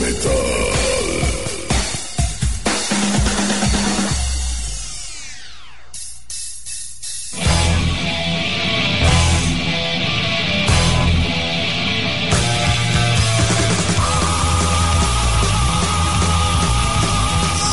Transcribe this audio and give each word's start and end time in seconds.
Metal. 0.00 0.32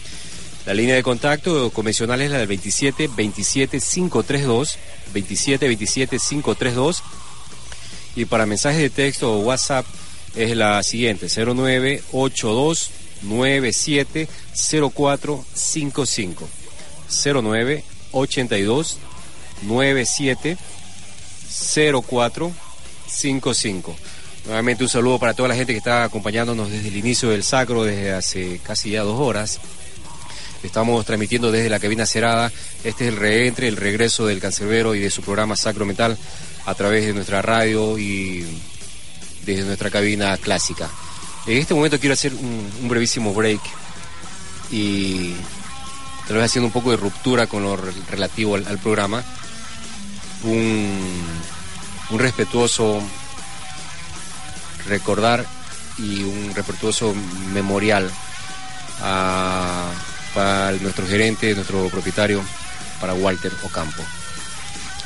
la 0.66 0.74
línea 0.74 0.96
de 0.96 1.04
contacto 1.04 1.70
convencional 1.72 2.22
es 2.22 2.32
la 2.32 2.40
del 2.40 2.48
27 2.48 3.10
27 3.16 3.80
532 3.80 4.78
27 5.14 5.68
27 5.68 6.18
532 6.18 7.04
y 8.16 8.26
para 8.26 8.46
mensajes 8.46 8.82
de 8.82 8.90
texto 8.90 9.34
o 9.34 9.40
WhatsApp 9.42 9.86
es 10.36 10.56
la 10.56 10.82
siguiente 10.84 11.28
0982 11.28 12.92
97 13.22 14.28
0455 14.54 16.50
09 17.42 17.84
82 18.12 18.98
97 19.64 20.58
0455 21.48 23.96
Nuevamente 24.46 24.84
un 24.84 24.90
saludo 24.90 25.18
para 25.18 25.34
toda 25.34 25.50
la 25.50 25.56
gente 25.56 25.74
que 25.74 25.80
está 25.80 26.04
acompañándonos 26.04 26.70
desde 26.70 26.90
el 26.90 26.98
inicio 26.98 27.32
del 27.32 27.44
sacro, 27.44 27.84
desde 27.84 28.14
hace 28.14 28.60
casi 28.64 28.92
ya 28.92 29.02
dos 29.02 29.20
horas. 29.20 29.60
Estamos 30.64 31.06
transmitiendo 31.06 31.52
desde 31.52 31.70
la 31.70 31.80
cabina 31.80 32.06
cerrada. 32.06 32.52
Este 32.84 33.08
es 33.08 33.14
el 33.14 33.20
reentre, 33.20 33.68
el 33.68 33.78
regreso 33.78 34.26
del 34.26 34.40
cancerbero 34.40 34.96
y 34.96 35.00
de 35.00 35.12
su 35.12 35.22
programa 35.22 35.56
Sacro 35.56 35.86
Metal 35.86 36.18
a 36.66 36.74
través 36.74 37.06
de 37.06 37.14
nuestra 37.14 37.42
radio 37.42 37.98
y 37.98 38.46
desde 39.46 39.64
nuestra 39.64 39.90
cabina 39.90 40.38
clásica. 40.38 40.90
En 41.46 41.58
este 41.58 41.76
momento 41.76 42.00
quiero 42.00 42.14
hacer 42.14 42.34
un, 42.34 42.88
brevísimo 42.90 43.34
break 43.34 43.62
y 44.72 45.34
tal 46.28 46.38
vez 46.38 46.46
haciendo 46.46 46.68
un 46.68 46.74
poco 46.74 46.92
de 46.92 46.98
ruptura 46.98 47.46
con 47.46 47.62
lo 47.62 47.78
relativo 48.10 48.56
al, 48.56 48.80
programa. 48.80 49.24
Un, 50.44 51.24
un 52.10 52.20
respetuoso 52.20 53.02
recordar 54.88 55.46
y 55.98 56.24
un 56.24 56.54
respetuoso 56.54 57.14
memorial 57.54 58.10
a 59.02 59.92
para 60.36 60.74
nuestro 60.74 61.08
gerente, 61.08 61.56
nuestro 61.56 61.90
propietario, 61.90 62.44
para 63.02 63.16
Walter 63.16 63.52
Ocampo. 63.64 64.04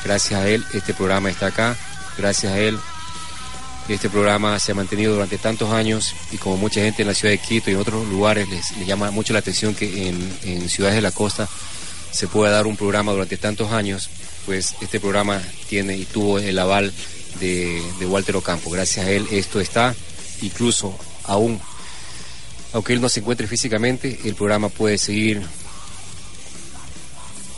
Gracias 0.03 0.41
a 0.41 0.47
él 0.49 0.65
este 0.73 0.93
programa 0.93 1.29
está 1.29 1.47
acá, 1.47 1.77
gracias 2.17 2.51
a 2.51 2.59
él 2.59 2.77
este 3.93 4.09
programa 4.09 4.59
se 4.59 4.71
ha 4.71 4.75
mantenido 4.75 5.13
durante 5.13 5.37
tantos 5.37 5.71
años 5.71 6.13
y 6.31 6.37
como 6.37 6.57
mucha 6.57 6.81
gente 6.81 7.01
en 7.01 7.07
la 7.07 7.15
ciudad 7.15 7.31
de 7.31 7.39
Quito 7.39 7.69
y 7.69 7.73
en 7.73 7.79
otros 7.79 8.07
lugares 8.07 8.47
les, 8.47 8.85
llama 8.85 9.09
mucho 9.11 9.33
la 9.33 9.39
atención 9.39 9.73
que 9.73 10.09
en, 10.09 10.69
ciudades 10.69 10.95
de 10.95 11.01
la 11.01 11.11
costa 11.11 11.47
se 12.11 12.27
pueda 12.27 12.51
dar 12.51 12.67
un 12.67 12.77
programa 12.77 13.11
durante 13.11 13.37
tantos 13.37 13.71
años, 13.71 14.09
pues 14.45 14.75
este 14.81 14.99
programa 14.99 15.41
tiene 15.67 15.95
y 15.97 16.05
tuvo 16.05 16.39
el 16.39 16.57
aval 16.59 16.93
de, 17.39 17.81
Walter 18.01 18.35
Ocampo. 18.35 18.69
Gracias 18.69 19.05
a 19.05 19.11
él 19.11 19.27
esto 19.31 19.59
está 19.59 19.95
incluso 20.41 20.95
aún 21.23 21.59
aunque 22.73 22.93
él 22.93 23.01
no 23.01 23.09
se 23.09 23.19
encuentre 23.19 23.47
físicamente, 23.47 24.19
el 24.25 24.35
programa 24.35 24.69
puede 24.69 24.97
seguir. 24.97 25.41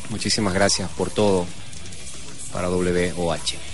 Muchísimas 0.09 0.53
gracias 0.53 0.89
por 0.91 1.09
todo 1.09 1.45
para 2.51 2.69
WOH. 2.69 3.70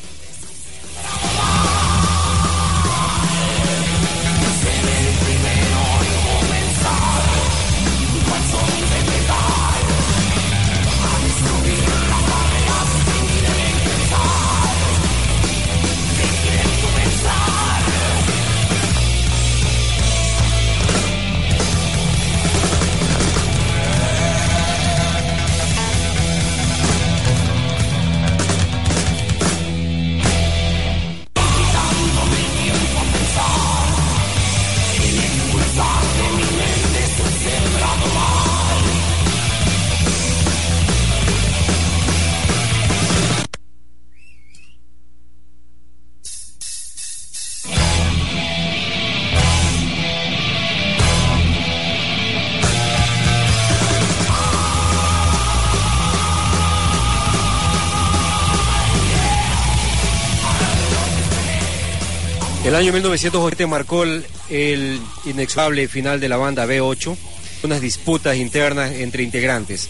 Año 62.78 62.94
1980 62.94 63.68
marcó 63.68 64.04
el, 64.04 65.02
inexorable 65.26 65.88
final 65.88 66.20
de 66.20 66.30
la 66.30 66.38
banda 66.38 66.66
B8, 66.66 67.18
unas 67.64 67.82
disputas 67.82 68.38
internas 68.38 68.92
entre 68.92 69.24
integrantes. 69.24 69.90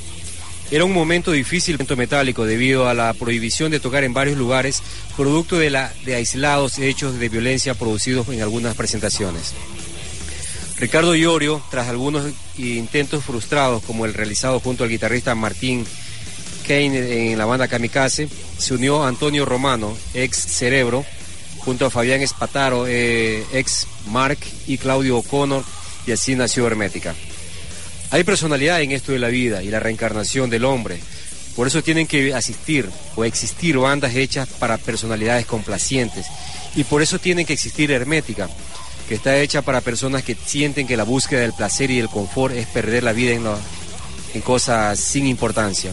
Era 0.72 0.86
un 0.86 0.94
momento 0.94 1.32
difícil, 1.32 1.76
momento 1.76 1.98
metálico, 1.98 2.46
debido 2.46 2.88
a 2.88 2.94
la 2.94 3.14
prohibición 3.14 3.72
de 3.72 3.80
tocar 3.80 4.04
en 4.04 4.14
varios 4.14 4.38
lugares, 4.38 4.82
producto 5.16 5.58
de, 5.58 5.70
la, 5.70 5.92
de 6.06 6.16
aislados 6.16 6.80
hechos 6.80 7.20
de 7.20 7.30
violencia 7.30 7.74
producidos 7.74 8.30
en 8.30 8.42
algunas 8.42 8.76
presentaciones. 8.76 9.54
Ricardo 10.78 11.16
Iorio, 11.16 11.62
tras 11.70 11.88
algunos 11.88 12.32
intentos 12.58 13.24
frustrados, 13.24 13.84
como 13.84 14.06
el 14.06 14.14
realizado 14.14 14.60
junto 14.60 14.84
al 14.84 14.90
guitarrista 14.90 15.36
Martín 15.36 15.86
Kane 16.66 17.32
en 17.32 17.38
la 17.38 17.46
banda 17.46 17.68
Kamikaze, 17.68 18.30
se 18.58 18.74
unió 18.74 19.04
a 19.04 19.08
Antonio 19.08 19.46
Romano, 19.46 19.98
ex 20.14 20.38
Cerebro, 20.38 21.06
junto 21.68 21.86
a 21.86 21.90
Fabián 21.90 22.22
Espataro, 22.22 22.88
eh, 22.88 23.44
ex 23.52 23.88
Mark 24.10 24.38
y 24.68 24.78
Claudio 24.78 25.18
O'Connor, 25.18 25.66
y 26.06 26.14
así 26.14 26.34
nació 26.34 26.66
Hermética. 26.66 27.14
Hay 28.10 28.24
personalidad 28.24 28.82
en 28.82 28.94
esto 28.94 29.12
de 29.12 29.20
la 29.20 29.28
vida 29.28 29.62
y 29.62 29.68
la 29.68 29.82
reencarnación 29.82 30.50
del 30.50 30.64
hombre. 30.64 30.98
Por 31.58 31.68
eso 31.68 31.84
tienen 31.84 32.08
que 32.08 32.34
asistir 32.34 32.90
o 33.18 33.26
existir 33.26 33.78
bandas 33.78 34.16
hechas 34.16 34.48
para 34.48 34.78
personalidades 34.78 35.46
complacientes. 35.46 36.28
Y 36.74 36.86
por 36.86 37.02
eso 37.02 37.20
tienen 37.20 37.46
que 37.46 37.52
existir 37.52 37.92
Hermética, 37.92 38.48
que 39.10 39.16
está 39.16 39.38
hecha 39.38 39.62
para 39.62 39.82
personas 39.82 40.24
que 40.24 40.36
sienten 40.36 40.88
que 40.88 40.96
la 40.96 41.04
búsqueda 41.04 41.42
del 41.42 41.52
placer 41.52 41.92
y 41.92 41.98
del 41.98 42.08
confort 42.08 42.56
es 42.56 42.68
perder 42.68 43.04
la 43.04 43.12
vida 43.12 43.34
en, 43.34 43.44
en 44.36 44.42
cosas 44.42 44.98
sin 44.98 45.28
importancia. 45.28 45.92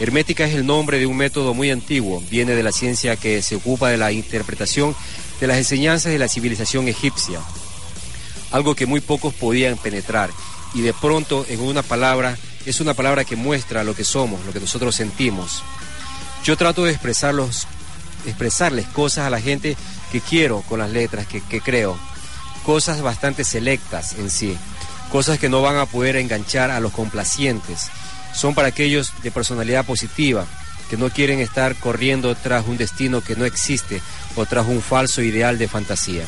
Hermética 0.00 0.44
es 0.44 0.54
el 0.54 0.64
nombre 0.64 0.98
de 0.98 1.06
un 1.06 1.16
método 1.16 1.54
muy 1.54 1.70
antiguo, 1.70 2.22
viene 2.30 2.54
de 2.54 2.62
la 2.62 2.70
ciencia 2.70 3.16
que 3.16 3.42
se 3.42 3.56
ocupa 3.56 3.88
de 3.88 3.96
la 3.96 4.12
interpretación 4.12 4.94
de 5.40 5.46
las 5.48 5.56
enseñanzas 5.58 6.12
de 6.12 6.18
la 6.18 6.28
civilización 6.28 6.86
egipcia, 6.86 7.40
algo 8.52 8.74
que 8.74 8.86
muy 8.86 9.00
pocos 9.00 9.34
podían 9.34 9.76
penetrar. 9.76 10.30
Y 10.74 10.82
de 10.82 10.92
pronto, 10.92 11.44
en 11.48 11.60
una 11.60 11.82
palabra, 11.82 12.38
es 12.64 12.80
una 12.80 12.94
palabra 12.94 13.24
que 13.24 13.34
muestra 13.34 13.82
lo 13.82 13.94
que 13.94 14.04
somos, 14.04 14.44
lo 14.46 14.52
que 14.52 14.60
nosotros 14.60 14.94
sentimos. 14.94 15.62
Yo 16.44 16.56
trato 16.56 16.84
de 16.84 16.92
expresarles 16.92 17.66
cosas 18.92 19.26
a 19.26 19.30
la 19.30 19.40
gente 19.40 19.76
que 20.12 20.20
quiero 20.20 20.62
con 20.62 20.78
las 20.78 20.90
letras, 20.90 21.26
que 21.26 21.60
creo, 21.60 21.98
cosas 22.64 23.00
bastante 23.00 23.44
selectas 23.44 24.12
en 24.12 24.30
sí, 24.30 24.56
cosas 25.10 25.38
que 25.38 25.48
no 25.48 25.62
van 25.62 25.76
a 25.76 25.86
poder 25.86 26.16
enganchar 26.16 26.70
a 26.70 26.80
los 26.80 26.92
complacientes, 26.92 27.90
son 28.34 28.54
para 28.54 28.68
aquellos 28.68 29.12
de 29.22 29.30
personalidad 29.30 29.84
positiva, 29.84 30.46
que 30.88 30.96
no 30.96 31.10
quieren 31.10 31.40
estar 31.40 31.74
corriendo 31.76 32.34
tras 32.34 32.66
un 32.66 32.76
destino 32.76 33.20
que 33.20 33.36
no 33.36 33.44
existe 33.44 34.00
o 34.36 34.46
tras 34.46 34.66
un 34.66 34.80
falso 34.80 35.22
ideal 35.22 35.58
de 35.58 35.68
fantasía. 35.68 36.24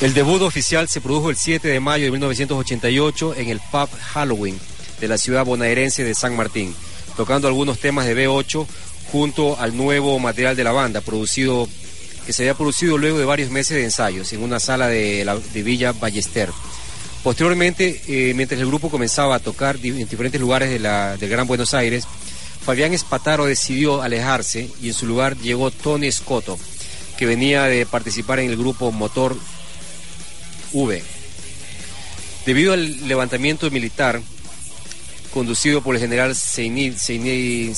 El 0.00 0.14
debut 0.14 0.42
oficial 0.42 0.88
se 0.88 1.00
produjo 1.00 1.30
el 1.30 1.36
7 1.36 1.68
de 1.68 1.78
mayo 1.78 2.06
de 2.06 2.10
1988 2.10 3.34
en 3.36 3.48
el 3.48 3.60
pub 3.60 3.88
Halloween 4.12 4.58
de 5.00 5.06
la 5.08 5.16
ciudad 5.16 5.44
bonaerense 5.44 6.02
de 6.02 6.14
San 6.14 6.34
Martín, 6.34 6.74
tocando 7.16 7.46
algunos 7.46 7.78
temas 7.78 8.06
de 8.06 8.16
B8 8.16 8.66
junto 9.12 9.60
al 9.60 9.76
nuevo 9.76 10.18
material 10.18 10.56
de 10.56 10.64
la 10.64 10.72
banda, 10.72 11.02
producido, 11.02 11.68
que 12.26 12.32
se 12.32 12.42
había 12.42 12.54
producido 12.54 12.98
luego 12.98 13.18
de 13.18 13.24
varios 13.24 13.50
meses 13.50 13.76
de 13.76 13.84
ensayos 13.84 14.32
en 14.32 14.42
una 14.42 14.58
sala 14.58 14.88
de, 14.88 15.24
de 15.52 15.62
Villa 15.62 15.92
Ballester. 15.92 16.50
Posteriormente, 17.22 18.00
eh, 18.08 18.34
mientras 18.34 18.60
el 18.60 18.66
grupo 18.66 18.90
comenzaba 18.90 19.36
a 19.36 19.38
tocar 19.38 19.76
en 19.76 20.08
diferentes 20.08 20.40
lugares 20.40 20.70
de 20.70 20.80
la, 20.80 21.16
del 21.16 21.30
Gran 21.30 21.46
Buenos 21.46 21.72
Aires, 21.72 22.04
Fabián 22.64 22.92
Espataro 22.92 23.46
decidió 23.46 24.02
alejarse 24.02 24.68
y 24.80 24.88
en 24.88 24.94
su 24.94 25.06
lugar 25.06 25.36
llegó 25.36 25.70
Tony 25.70 26.10
Scotto, 26.10 26.58
que 27.16 27.26
venía 27.26 27.64
de 27.64 27.86
participar 27.86 28.40
en 28.40 28.50
el 28.50 28.56
grupo 28.56 28.90
Motor 28.90 29.36
V. 30.72 31.02
Debido 32.44 32.72
al 32.72 33.06
levantamiento 33.06 33.70
militar 33.70 34.20
conducido 35.32 35.82
por 35.82 35.94
el 35.94 36.00
general 36.00 36.34
Seineldin 36.36 37.74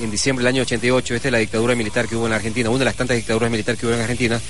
en 0.00 0.10
diciembre 0.10 0.44
del 0.44 0.54
año 0.54 0.62
88, 0.62 1.14
esta 1.14 1.28
es 1.28 1.32
la 1.32 1.38
dictadura 1.38 1.74
militar 1.74 2.06
que 2.06 2.14
hubo 2.14 2.26
en 2.26 2.32
Argentina, 2.32 2.68
una 2.68 2.80
de 2.80 2.84
las 2.84 2.94
tantas 2.94 3.16
dictaduras 3.16 3.50
militares 3.50 3.80
que 3.80 3.86
hubo 3.86 3.94
en 3.94 4.00
Argentina, 4.00 4.40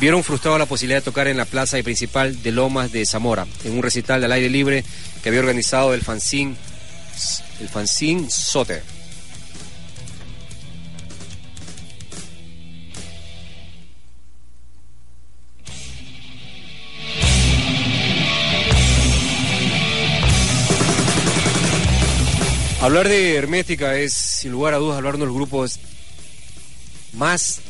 vieron 0.00 0.22
frustrada 0.24 0.58
la 0.58 0.66
posibilidad 0.66 0.98
de 0.98 1.04
tocar 1.04 1.28
en 1.28 1.36
la 1.36 1.44
plaza 1.44 1.78
principal 1.82 2.42
de 2.42 2.52
Lomas 2.52 2.92
de 2.92 3.06
Zamora, 3.06 3.46
en 3.64 3.72
un 3.72 3.82
recital 3.82 4.20
del 4.20 4.32
aire 4.32 4.50
libre 4.50 4.84
que 5.22 5.28
había 5.28 5.40
organizado 5.40 5.94
el 5.94 6.02
fanzine, 6.02 6.56
el 7.60 8.28
Soter. 8.28 8.95
Hablar 22.80 23.08
de 23.08 23.36
Hermética 23.36 23.96
es, 23.96 24.12
sin 24.12 24.52
lugar 24.52 24.74
a 24.74 24.76
dudas, 24.76 24.98
hablar 24.98 25.16
de 25.16 25.24
los 25.24 25.34
grupos 25.34 25.80
más 27.14 27.60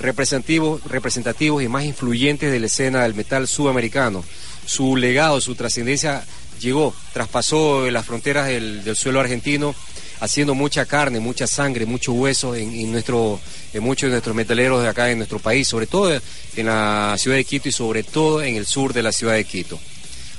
representativos, 0.00 0.82
representativos 0.84 1.62
y 1.62 1.68
más 1.68 1.84
influyentes 1.84 2.50
de 2.50 2.58
la 2.58 2.66
escena 2.66 3.04
del 3.04 3.14
metal 3.14 3.46
sudamericano. 3.46 4.24
Su 4.66 4.96
legado, 4.96 5.40
su 5.40 5.54
trascendencia 5.54 6.24
llegó, 6.60 6.92
traspasó 7.12 7.88
las 7.92 8.04
fronteras 8.04 8.48
del, 8.48 8.96
suelo 8.96 9.20
argentino, 9.20 9.72
haciendo 10.18 10.56
mucha 10.56 10.84
carne, 10.84 11.20
mucha 11.20 11.46
sangre, 11.46 11.86
mucho 11.86 12.12
hueso 12.12 12.56
en, 12.56 12.90
nuestro, 12.90 13.40
en 13.72 13.82
muchos 13.84 14.08
de 14.08 14.14
nuestros 14.14 14.34
metaleros 14.34 14.82
de 14.82 14.88
acá 14.88 15.10
en 15.10 15.18
nuestro 15.18 15.38
país, 15.38 15.68
sobre 15.68 15.86
todo 15.86 16.12
en 16.56 16.66
la 16.66 17.14
ciudad 17.18 17.36
de 17.36 17.44
Quito 17.44 17.68
y 17.68 17.72
sobre 17.72 18.02
todo 18.02 18.42
en 18.42 18.56
el 18.56 18.66
sur 18.66 18.92
de 18.92 19.04
la 19.04 19.12
ciudad 19.12 19.34
de 19.34 19.44
Quito. 19.44 19.78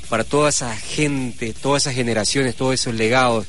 Para 0.09 0.25
toda 0.25 0.49
esa 0.49 0.75
gente, 0.75 1.53
todas 1.53 1.83
esas 1.83 1.95
generaciones, 1.95 2.55
todos 2.55 2.73
esos 2.73 2.93
legados 2.93 3.45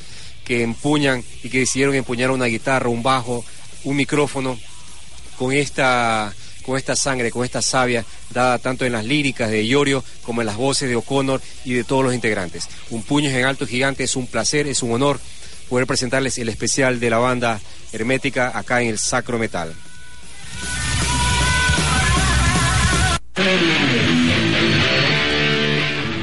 que 0.49 0.63
empuñan 0.63 1.23
y 1.43 1.51
que 1.51 1.59
decidieron 1.61 1.95
empuñar 1.95 2.31
una 2.31 2.47
guitarra, 2.47 2.89
un 2.89 3.03
bajo, 3.03 3.45
un 3.85 3.97
micrófono 3.97 4.59
con 5.37 5.53
esta 5.53 6.35
con 6.65 6.77
esta 6.77 6.97
sangre, 6.97 7.31
con 7.31 7.45
esta 7.45 7.63
savia 7.63 8.05
dada 8.31 8.59
tanto 8.59 8.85
en 8.85 8.93
las 8.93 9.05
líricas 9.05 9.51
de 9.51 9.65
Iorio 9.65 10.03
como 10.23 10.43
en 10.43 10.47
las 10.47 10.57
voces 10.57 10.89
de 10.89 10.97
O'Connor 10.97 11.41
y 11.65 11.75
de 11.75 11.85
todos 11.85 12.05
los 12.05 12.15
integrantes. 12.15 12.67
Un 12.91 13.03
puño 13.03 13.31
en 13.31 13.45
alto 13.45 13.67
gigante 13.67 14.05
es 14.05 14.17
un 14.17 14.27
placer, 14.27 14.67
es 14.67 14.83
un 14.83 14.93
honor 14.93 15.21
poder 15.69 15.87
presentarles 15.87 16.39
el 16.39 16.49
especial 16.49 16.99
de 16.99 17.11
la 17.11 17.19
banda 17.19 17.61
hermética 17.93 18.57
acá 18.59 18.81
en 18.81 18.89
el 18.89 18.99
Sacro 18.99 19.39
Metal. 19.39 19.75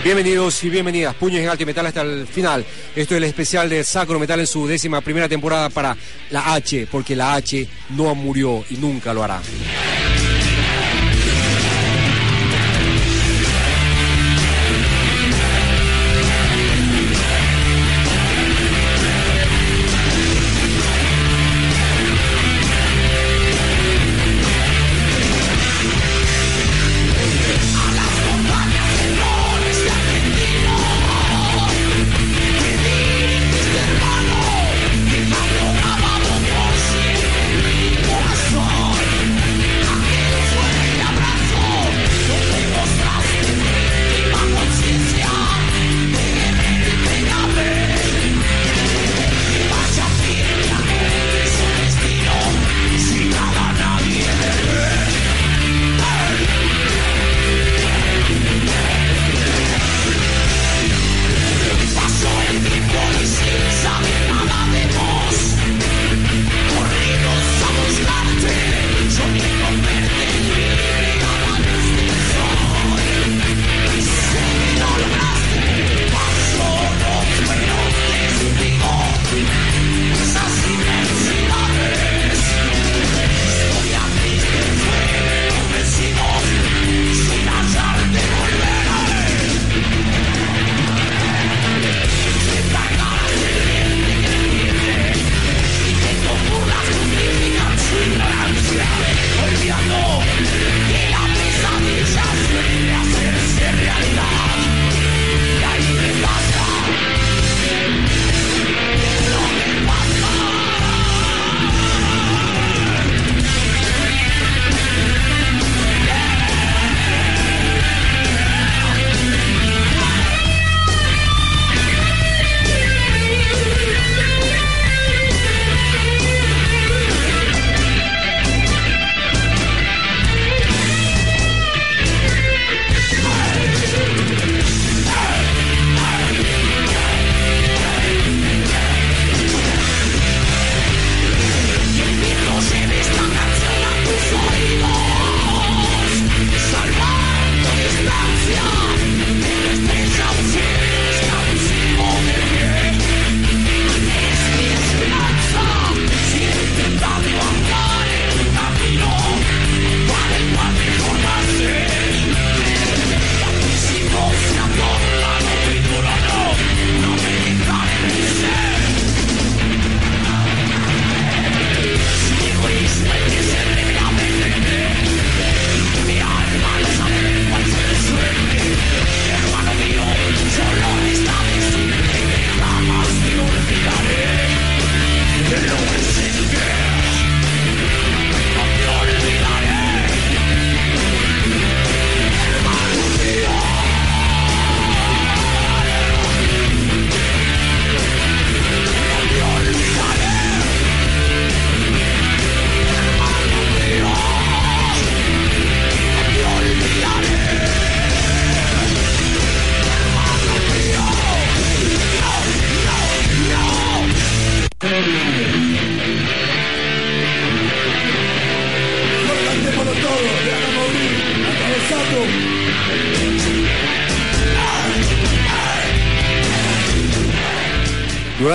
Bienvenidos 0.05 0.63
y 0.63 0.69
bienvenidas, 0.69 1.15
puños 1.15 1.41
en 1.41 1.49
alto 1.49 1.63
y 1.63 1.65
metal 1.65 1.87
hasta 1.87 2.03
el 2.03 2.27
final. 2.27 2.63
Esto 2.95 3.15
es 3.15 3.17
el 3.17 3.23
especial 3.23 3.67
de 3.67 3.83
Sacro 3.83 4.19
Metal 4.19 4.39
en 4.39 4.45
su 4.45 4.67
décima 4.67 5.01
primera 5.01 5.27
temporada 5.27 5.71
para 5.71 5.97
la 6.29 6.53
H, 6.53 6.87
porque 6.91 7.15
la 7.15 7.33
H 7.33 7.67
no 7.89 8.13
murió 8.13 8.63
y 8.69 8.75
nunca 8.75 9.15
lo 9.15 9.23
hará. 9.23 9.41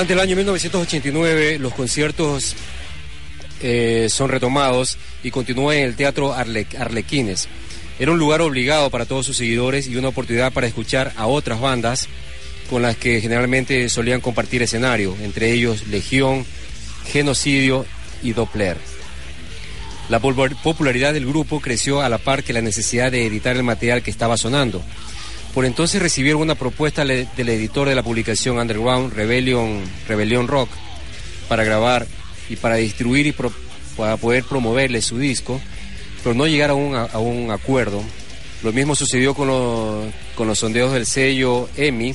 Durante 0.01 0.15
el 0.15 0.21
año 0.21 0.37
1989 0.37 1.59
los 1.59 1.75
conciertos 1.75 2.57
eh, 3.61 4.07
son 4.09 4.31
retomados 4.31 4.97
y 5.23 5.31
continúa 5.31 5.77
en 5.77 5.85
el 5.85 5.95
Teatro 5.95 6.33
Arlequines. 6.33 7.49
Era 7.99 8.11
un 8.11 8.19
lugar 8.19 8.41
obligado 8.41 8.89
para 8.89 9.05
todos 9.05 9.27
sus 9.27 9.37
seguidores 9.37 9.89
y 9.89 9.97
una 9.97 10.09
oportunidad 10.09 10.55
para 10.55 10.67
escuchar 10.67 11.13
a 11.17 11.27
otras 11.27 11.61
bandas 11.61 12.09
con 12.71 12.81
las 12.81 12.97
que 12.97 13.21
generalmente 13.21 13.91
solían 13.91 14.23
compartir 14.23 14.63
escenario, 14.63 15.15
entre 15.21 15.53
ellos 15.53 15.87
Legión, 15.89 16.47
Genocidio 17.05 17.85
y 18.23 18.33
Doppler. 18.33 18.79
La 20.09 20.19
popularidad 20.19 21.13
del 21.13 21.27
grupo 21.27 21.61
creció 21.61 22.01
a 22.01 22.09
la 22.09 22.17
par 22.17 22.43
que 22.43 22.55
la 22.55 22.63
necesidad 22.63 23.13
de 23.13 23.27
editar 23.27 23.55
el 23.55 23.65
material 23.65 24.03
que 24.03 24.11
estaba 24.11 24.39
sonando. 24.39 24.83
Por 25.55 25.65
entonces 25.65 26.01
recibieron 26.01 26.43
una 26.43 26.55
propuesta 26.55 27.05
del 27.05 27.49
editor 27.49 27.89
de 27.89 27.97
la 27.97 28.05
publicación 28.05 28.59
Underground, 28.59 29.13
Rebellion, 29.13 29.83
Rebellion 30.07 30.47
Rock, 30.47 30.71
para 31.49 31.65
grabar 31.65 32.07
y 32.49 32.57
para 32.57 32.77
distribuir 32.77 33.27
y 33.27 33.33
para 33.97 34.17
poder 34.17 34.45
promoverle 34.45 35.03
su 35.03 35.19
disco, 35.19 35.61
pero 36.23 36.35
no 36.35 36.47
llegaron 36.47 36.95
a 36.95 37.19
un, 37.19 37.51
acuerdo. 37.51 38.01
Lo 38.63 38.73
mismo 38.73 38.95
sucedió 38.95 39.35
con, 39.35 39.49
con 40.37 40.47
los 40.47 40.59
sondeos 40.59 40.93
del 40.93 41.07
sello 41.07 41.69
EMI, 41.77 42.15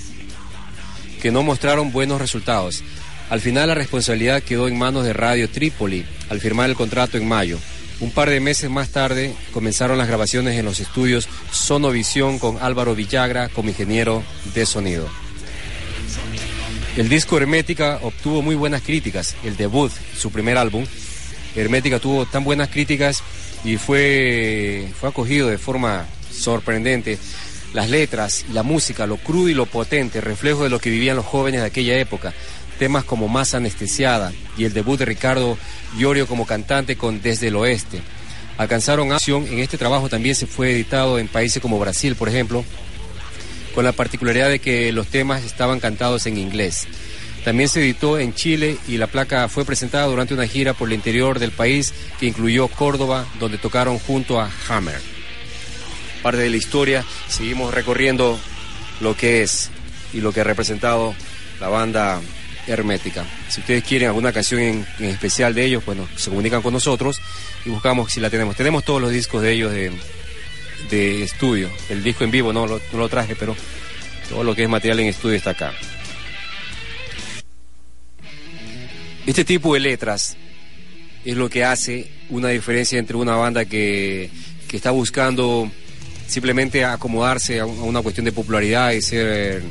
que 1.22 1.32
no 1.32 1.44
mostraron 1.44 1.92
buenos 1.92 2.22
resultados. 2.22 2.84
Al 3.30 3.42
final 3.42 3.68
la 3.68 3.76
responsabilidad 3.76 4.44
quedó 4.44 4.68
en 4.68 4.78
manos 4.78 5.04
de 5.04 5.12
Radio 5.12 5.50
Trípoli 5.50 6.06
al 6.30 6.40
firmar 6.40 6.70
el 6.70 6.76
contrato 6.76 7.18
en 7.18 7.28
mayo. 7.28 7.60
Un 8.02 8.12
par 8.12 8.30
de 8.30 8.42
meses 8.42 8.70
más 8.70 8.90
tarde 8.90 9.34
comenzaron 9.54 9.98
las 9.98 10.08
grabaciones 10.08 10.60
en 10.60 10.66
los 10.66 10.82
estudios 10.82 11.30
Sonovisión 11.52 12.40
con 12.40 12.58
Álvaro 12.62 12.94
Villagra 12.94 13.48
como 13.48 13.70
ingeniero 13.70 14.22
de 14.54 14.66
sonido. 14.66 15.08
El 16.98 17.08
disco 17.08 17.38
Hermética 17.38 18.00
obtuvo 18.02 18.42
muy 18.42 18.56
buenas 18.56 18.82
críticas. 18.82 19.36
El 19.46 19.56
debut, 19.56 19.92
su 20.18 20.30
primer 20.30 20.58
álbum, 20.58 20.86
Hermética 21.56 22.00
tuvo 22.00 22.26
tan 22.26 22.44
buenas 22.44 22.70
críticas 22.70 23.24
y 23.64 23.78
fue, 23.78 24.90
fue 25.00 25.10
acogido 25.10 25.48
de 25.48 25.58
forma 25.58 26.06
sorprendente. 26.32 27.18
Las 27.74 27.90
letras, 27.90 28.46
la 28.54 28.64
música, 28.64 29.08
lo 29.08 29.18
crudo 29.18 29.50
y 29.50 29.54
lo 29.54 29.66
potente, 29.66 30.22
reflejo 30.22 30.64
de 30.64 30.70
lo 30.70 30.80
que 30.80 30.90
vivían 30.90 31.18
los 31.18 31.26
jóvenes 31.26 31.62
de 31.62 31.68
aquella 31.68 31.98
época 31.98 32.34
temas 32.76 33.04
como 33.04 33.28
Más 33.28 33.54
Anestesiada 33.54 34.32
y 34.58 34.66
el 34.66 34.74
debut 34.74 35.00
de 35.00 35.06
Ricardo 35.06 35.58
Llorio 35.98 36.28
como 36.28 36.46
cantante 36.46 36.96
con 36.96 37.22
Desde 37.22 37.48
el 37.48 37.56
Oeste. 37.56 38.02
Alcanzaron 38.58 39.12
acción, 39.12 39.46
en 39.48 39.60
este 39.60 39.78
trabajo 39.78 40.10
también 40.10 40.36
se 40.36 40.48
fue 40.48 40.72
editado 40.72 41.20
en 41.20 41.28
países 41.28 41.62
como 41.62 41.80
Brasil, 41.80 42.16
por 42.16 42.30
ejemplo, 42.30 42.64
con 43.74 43.84
la 43.84 43.92
particularidad 43.92 44.50
de 44.50 44.60
que 44.60 44.92
los 44.94 45.08
temas 45.08 45.44
estaban 45.44 45.80
cantados 45.80 46.26
en 46.26 46.38
inglés. 46.38 46.88
También 47.44 47.70
se 47.70 47.82
editó 47.82 48.18
en 48.18 48.34
Chile 48.34 48.78
y 48.88 48.98
la 48.98 49.08
placa 49.08 49.48
fue 49.50 49.66
presentada 49.66 50.08
durante 50.08 50.34
una 50.34 50.48
gira 50.48 50.74
por 50.74 50.88
el 50.88 50.96
interior 50.96 51.38
del 51.38 51.52
país 51.52 51.94
que 52.20 52.26
incluyó 52.26 52.68
Córdoba, 52.70 53.26
donde 53.40 53.58
tocaron 53.58 54.00
junto 54.00 54.40
a 54.40 54.50
Hammer. 54.70 55.00
Parte 56.24 56.42
de 56.42 56.50
la 56.50 56.58
historia, 56.58 57.06
seguimos 57.28 57.74
recorriendo 57.74 58.40
lo 59.00 59.16
que 59.16 59.44
es 59.44 59.70
y 60.14 60.22
lo 60.22 60.32
que 60.32 60.42
ha 60.42 60.44
representado 60.46 61.14
la 61.60 61.68
banda 61.68 62.20
Hermética. 62.68 63.26
Si 63.50 63.62
ustedes 63.62 63.84
quieren 63.84 64.08
alguna 64.08 64.32
canción 64.32 64.62
en, 64.62 64.86
especial 65.00 65.54
de 65.54 65.66
ellos, 65.66 65.86
bueno, 65.86 66.08
se 66.16 66.30
comunican 66.30 66.62
con 66.62 66.74
nosotros 66.74 67.20
y 67.66 67.70
buscamos 67.70 68.12
si 68.12 68.20
la 68.20 68.30
tenemos. 68.30 68.56
Tenemos 68.56 68.84
todos 68.84 69.02
los 69.02 69.12
discos 69.12 69.42
de 69.42 69.52
ellos 69.52 69.72
de, 69.72 71.24
estudio. 71.24 71.70
El 71.90 72.04
disco 72.04 72.24
en 72.24 72.32
vivo 72.32 72.54
no 72.54 72.68
lo, 72.68 73.10
traje, 73.10 73.36
pero 73.36 73.56
todo 74.30 74.44
lo 74.44 74.56
que 74.56 74.64
es 74.64 74.70
material 74.70 75.00
en 75.00 75.08
estudio 75.08 75.36
está 75.36 75.52
acá. 75.52 75.74
Este 79.26 79.44
tipo 79.44 79.74
de 79.74 79.80
letras 79.80 80.38
es 81.24 81.36
lo 81.36 81.50
que 81.50 81.64
hace 81.64 82.12
una 82.30 82.50
diferencia 82.50 83.00
entre 83.00 83.18
una 83.18 83.36
banda 83.36 83.66
que, 83.66 84.30
que 84.68 84.78
está 84.78 84.92
buscando 84.92 85.72
simplemente 86.28 86.84
acomodarse 86.84 87.60
a 87.60 87.66
una 87.66 88.02
cuestión 88.02 88.26
de 88.26 88.32
popularidad 88.32 88.92
y 88.92 89.02
ser, 89.02 89.64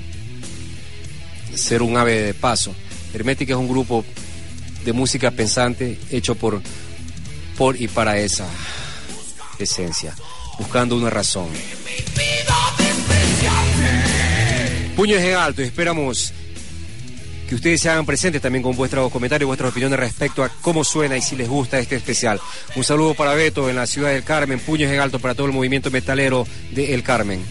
ser 1.57 1.83
un 1.83 1.97
ave 1.97 2.23
de 2.23 2.35
paso 2.35 2.75
Hermética 3.15 3.53
es 3.53 3.59
un 3.59 3.69
grupo 3.69 4.05
de 4.85 4.93
música 4.93 5.31
pensante 5.31 5.99
hecho 6.11 6.35
por, 6.35 6.61
por 7.57 7.81
y 7.81 7.87
para 7.87 8.19
esa 8.19 8.47
esencia, 9.59 10.13
buscando 10.59 10.97
una 10.97 11.11
razón. 11.11 11.47
Puños 14.97 15.23
en 15.23 15.35
alto, 15.37 15.63
esperamos 15.63 16.33
que 17.49 17.55
ustedes 17.55 17.81
se 17.81 17.89
hagan 17.89 18.05
presentes 18.05 18.43
también 18.43 18.65
con 18.65 18.75
vuestros 18.75 19.13
comentarios, 19.13 19.47
vuestras 19.47 19.71
opiniones 19.71 19.99
respecto 19.99 20.43
a 20.43 20.49
cómo 20.49 20.83
suena 20.83 21.17
y 21.17 21.23
si 21.23 21.37
les 21.37 21.49
gusta 21.49 21.79
este 21.79 21.95
especial. 21.95 22.41
Un 22.75 22.83
saludo 22.83 23.15
para 23.15 23.35
Beto 23.35 23.71
en 23.71 23.77
la 23.77 23.87
ciudad 23.87 24.11
del 24.11 24.25
Carmen, 24.25 24.59
puños 24.59 24.91
en 24.91 24.99
alto 24.99 25.21
para 25.21 25.35
todo 25.35 25.47
el 25.47 25.53
movimiento 25.53 25.91
metalero 25.93 26.49
de 26.73 26.95
El 26.95 27.05
Carmen. 27.05 27.45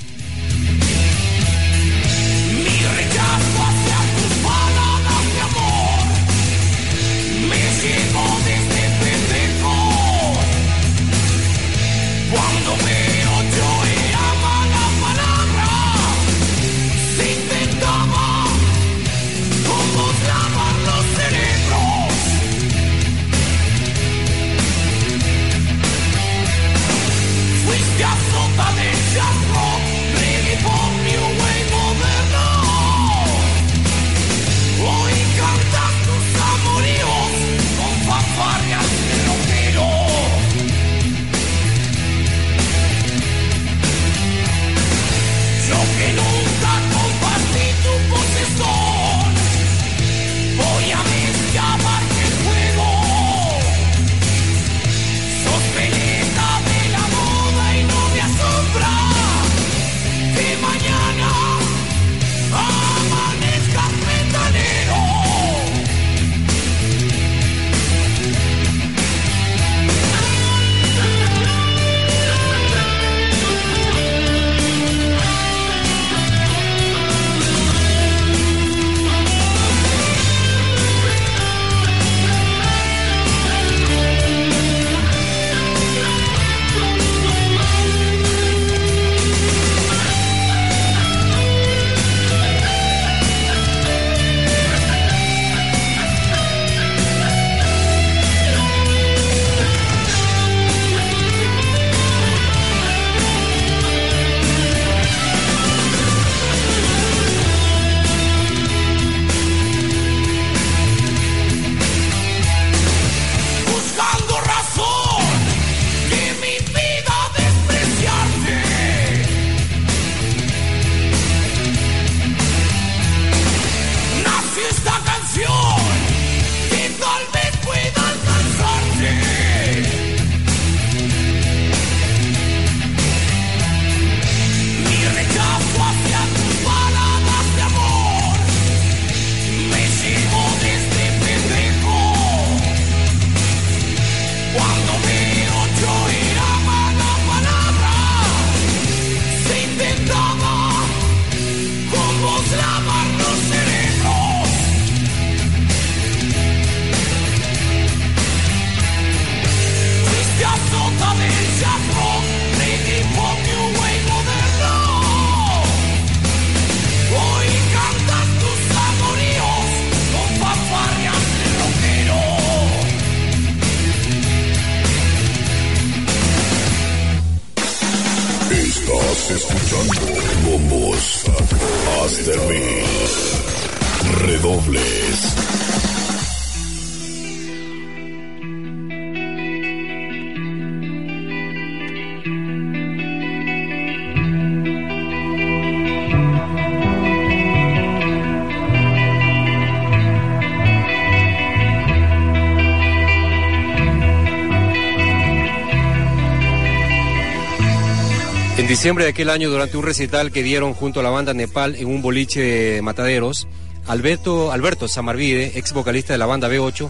Diciembre 208.84 209.06
de 209.06 209.12
aquel 209.12 209.30
año, 209.30 209.50
durante 209.50 209.78
un 209.78 209.84
recital 209.86 210.30
que 210.34 210.44
dieron 210.44 210.74
junto 210.74 211.00
a 211.00 211.04
la 211.04 211.10
banda 211.10 211.34
Nepal 211.34 211.78
en 211.78 211.88
un 211.88 212.02
boliche 212.02 212.42
de 212.42 212.82
Mataderos, 212.82 213.48
Alberto, 213.88 214.52
Alberto 214.52 214.90
Samarvide, 214.90 215.58
ex 215.58 215.72
vocalista 215.72 216.12
de 216.12 216.20
la 216.20 216.26
banda 216.26 216.50
B8, 216.50 216.90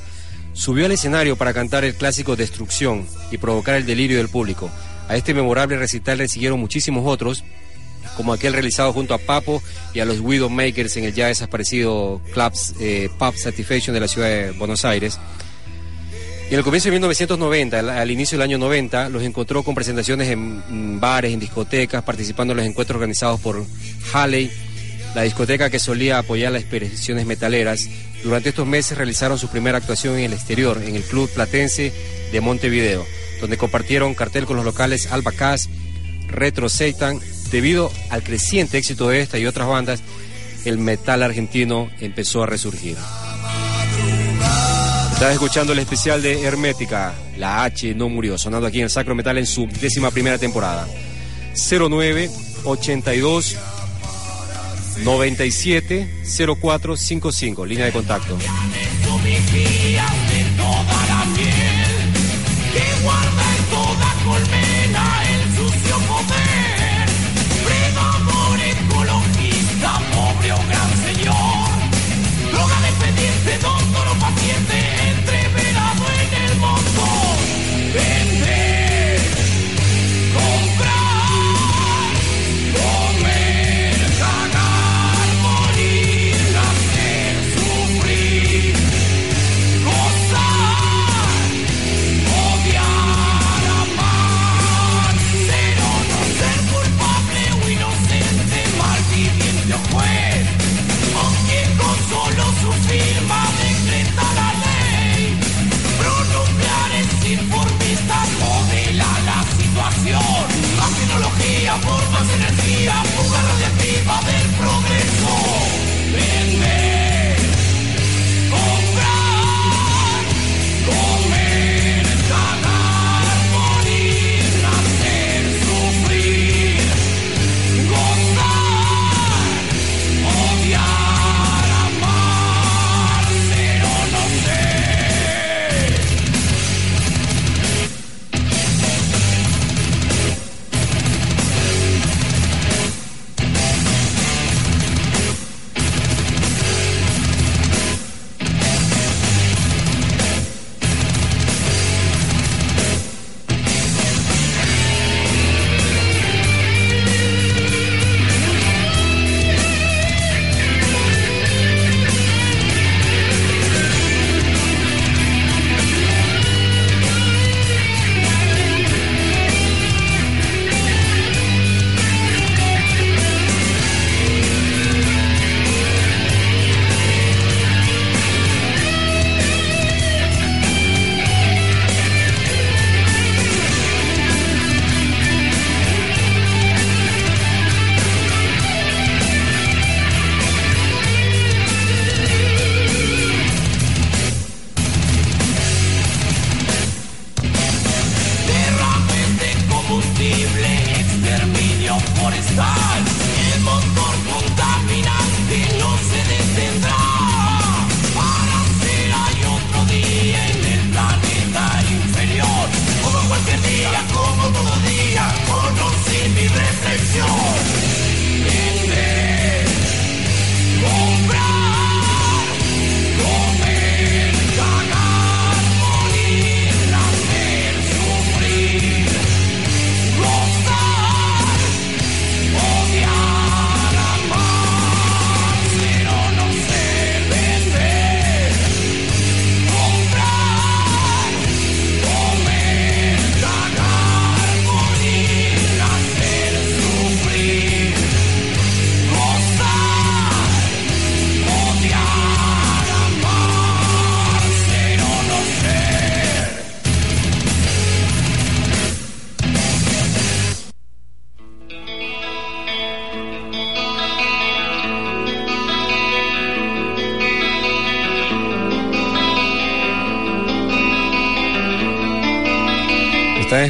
subió 0.53 0.87
al 0.87 0.91
escenario 0.91 1.35
para 1.35 1.53
cantar 1.53 1.83
el 1.83 1.93
clásico 1.93 2.35
Destrucción 2.35 3.05
y 3.29 3.37
provocar 3.37 3.75
el 3.75 3.85
delirio 3.85 4.17
del 4.17 4.27
público. 4.27 4.71
A 5.07 5.15
este 5.15 5.35
memorable 5.35 5.77
recital 5.77 6.17
le 6.17 6.27
siguieron 6.27 6.59
muchísimos 6.59 7.03
otros, 7.05 7.43
como 8.17 8.33
aquel 8.33 8.53
realizado 8.53 8.91
junto 8.91 9.13
a 9.13 9.19
Papo 9.19 9.61
y 9.93 9.99
a 9.99 10.05
los 10.05 10.19
Widowmakers 10.19 10.97
en 10.97 11.03
el 11.03 11.13
ya 11.13 11.27
desaparecido 11.27 12.21
Clubs 12.33 12.73
eh, 12.79 13.11
Pub 13.19 13.37
Satisfaction 13.37 13.93
de 13.93 13.99
la 13.99 14.07
ciudad 14.07 14.29
de 14.29 14.49
Buenos 14.53 14.83
Aires. 14.83 15.19
Y 16.49 16.53
en 16.53 16.59
el 16.59 16.63
comienzo 16.63 16.89
de 16.89 16.91
1990, 16.91 17.79
al, 17.79 18.11
inicio 18.11 18.37
del 18.37 18.43
año 18.43 18.57
90, 18.57 19.09
los 19.09 19.23
encontró 19.23 19.63
con 19.63 19.73
presentaciones 19.73 20.29
en, 20.29 20.99
bares, 20.99 21.33
en 21.33 21.39
discotecas, 21.39 22.03
participando 22.03 22.51
en 22.51 22.57
los 22.57 22.65
encuentros 22.65 22.95
organizados 22.95 23.39
por 23.39 23.63
Halley, 24.13 24.51
la 25.15 25.23
discoteca 25.23 25.69
que 25.69 25.79
solía 25.79 26.19
apoyar 26.19 26.51
las 26.51 26.61
expediciones 26.61 27.25
metaleras. 27.25 27.89
Durante 28.23 28.49
estos 28.49 28.67
meses 28.67 28.97
realizaron 28.97 29.39
su 29.39 29.47
primera 29.47 29.77
actuación 29.77 30.17
en 30.17 30.25
el 30.25 30.33
exterior, 30.33 30.81
en 30.85 30.95
el 30.95 31.03
Club 31.03 31.29
Platense 31.29 31.91
de 32.31 32.41
Montevideo, 32.41 33.05
donde 33.41 33.57
compartieron 33.57 34.13
cartel 34.13 34.45
con 34.45 34.57
los 34.57 34.65
locales 34.65 35.11
Alba 35.11 35.31
Cas, 35.31 35.69
Retro 36.27 36.69
Satan. 36.69 37.19
Debido 37.51 37.91
al 38.09 38.23
creciente 38.23 38.79
éxito 38.79 39.09
de 39.09 39.21
esta 39.21 39.37
y 39.37 39.45
otras 39.45 39.67
bandas, 39.67 40.01
el 40.65 40.77
metal 40.77 41.21
argentino 41.21 41.89
empezó 41.99 42.43
a 42.43 42.47
resurgir. 42.47 42.97
Estás 45.13 45.33
escuchando 45.33 45.73
el 45.73 45.79
especial 45.79 46.21
de 46.21 46.41
Hermética, 46.41 47.13
la 47.37 47.63
H 47.63 47.93
no 47.93 48.09
murió, 48.09 48.37
sonando 48.37 48.67
aquí 48.67 48.79
en 48.79 48.85
el 48.85 48.89
Sacro 48.89 49.15
Metal 49.15 49.37
en 49.37 49.45
su 49.45 49.67
décima 49.67 50.11
primera 50.11 50.37
temporada. 50.37 50.87
09 51.55 52.29
82 52.65 53.55
97 55.03 56.09
04 56.59 56.97
55, 56.97 57.65
línea 57.65 57.85
de 57.85 57.91
contacto. 57.91 58.37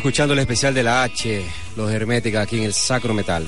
Escuchando 0.04 0.34
el 0.34 0.40
especial 0.42 0.74
de 0.74 0.84
la 0.84 1.02
H, 1.04 1.42
los 1.78 1.90
Hermética, 1.90 2.42
aquí 2.42 2.58
en 2.58 2.64
el 2.64 2.74
Sacro 2.74 3.14
Metal. 3.14 3.48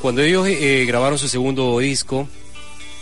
Cuando 0.00 0.22
ellos 0.22 0.46
eh, 0.48 0.86
grabaron 0.88 1.18
su 1.18 1.28
segundo 1.28 1.78
disco, 1.80 2.26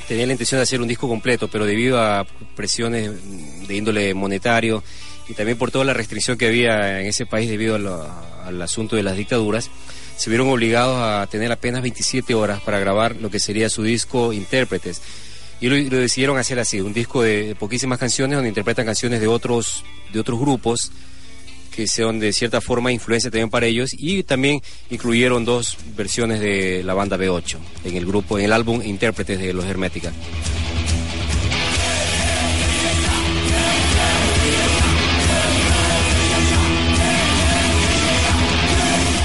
tenían 0.08 0.26
la 0.26 0.32
intención 0.32 0.58
de 0.58 0.64
hacer 0.64 0.80
un 0.80 0.88
disco 0.88 1.06
completo, 1.06 1.46
pero 1.46 1.64
debido 1.64 2.00
a 2.02 2.26
presiones 2.56 3.12
de 3.68 3.76
índole 3.76 4.12
monetario 4.12 4.82
y 5.28 5.34
también 5.34 5.56
por 5.56 5.70
toda 5.70 5.84
la 5.84 5.94
restricción 5.94 6.36
que 6.36 6.48
había 6.48 7.00
en 7.00 7.06
ese 7.06 7.26
país 7.26 7.48
debido 7.48 7.76
a 7.76 7.78
lo- 7.78 8.10
al 8.44 8.60
asunto 8.60 8.96
de 8.96 9.04
las 9.04 9.16
dictaduras, 9.16 9.70
se 10.16 10.30
vieron 10.30 10.48
obligados 10.48 10.96
a 11.00 11.24
tener 11.28 11.52
apenas 11.52 11.80
27 11.82 12.34
horas 12.34 12.60
para 12.62 12.80
grabar 12.80 13.14
lo 13.20 13.30
que 13.30 13.38
sería 13.38 13.68
su 13.68 13.84
disco 13.84 14.32
Intérpretes. 14.32 15.00
Y 15.60 15.68
lo, 15.68 15.76
lo 15.76 15.98
decidieron 16.00 16.38
hacer 16.38 16.58
así, 16.58 16.80
un 16.80 16.92
disco 16.92 17.22
de 17.22 17.54
poquísimas 17.56 18.00
canciones 18.00 18.34
donde 18.36 18.48
interpretan 18.48 18.84
canciones 18.84 19.20
de 19.20 19.28
otros, 19.28 19.84
de 20.12 20.18
otros 20.18 20.40
grupos 20.40 20.90
que 21.74 21.86
son 21.88 22.20
de 22.20 22.32
cierta 22.32 22.60
forma 22.60 22.92
influencia 22.92 23.30
también 23.30 23.50
para 23.50 23.66
ellos 23.66 23.90
y 23.96 24.22
también 24.22 24.60
incluyeron 24.90 25.44
dos 25.44 25.76
versiones 25.96 26.40
de 26.40 26.82
la 26.84 26.94
banda 26.94 27.16
B8 27.16 27.56
en 27.84 27.96
el 27.96 28.06
grupo, 28.06 28.38
en 28.38 28.44
el 28.44 28.52
álbum 28.52 28.82
Intérpretes 28.84 29.38
de 29.40 29.52
los 29.52 29.64
Hermética. 29.64 30.12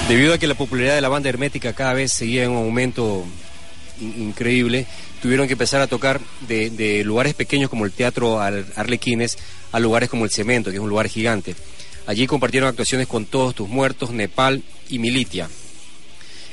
Debido 0.08 0.34
a 0.34 0.38
que 0.38 0.48
la 0.48 0.56
popularidad 0.56 0.96
de 0.96 1.02
la 1.02 1.10
banda 1.10 1.28
hermética 1.28 1.74
cada 1.74 1.92
vez 1.94 2.14
seguía 2.14 2.46
en 2.46 2.52
un 2.52 2.58
aumento 2.58 3.26
in- 4.00 4.28
increíble, 4.30 4.86
tuvieron 5.22 5.48
que 5.48 5.54
empezar 5.54 5.82
a 5.82 5.88
tocar 5.88 6.22
de, 6.48 7.04
lugares 7.04 7.34
pequeños 7.34 7.70
como 7.70 7.84
el 7.84 7.92
Teatro 7.92 8.40
Ar- 8.40 8.64
Arlequines 8.78 9.38
a 9.74 9.80
lugares 9.82 10.08
como 10.10 10.24
el 10.24 10.32
Cemento, 10.32 10.70
que 10.70 10.78
es 10.78 10.82
un 10.82 10.88
lugar 10.90 11.10
gigante. 11.10 11.56
Allí 12.08 12.26
compartieron 12.26 12.70
actuaciones 12.70 13.08
con 13.08 13.26
Todos 13.26 13.54
Tus 13.54 13.68
Muertos, 13.68 14.12
Nepal 14.12 14.64
y 14.90 14.98
Militia. 14.98 15.50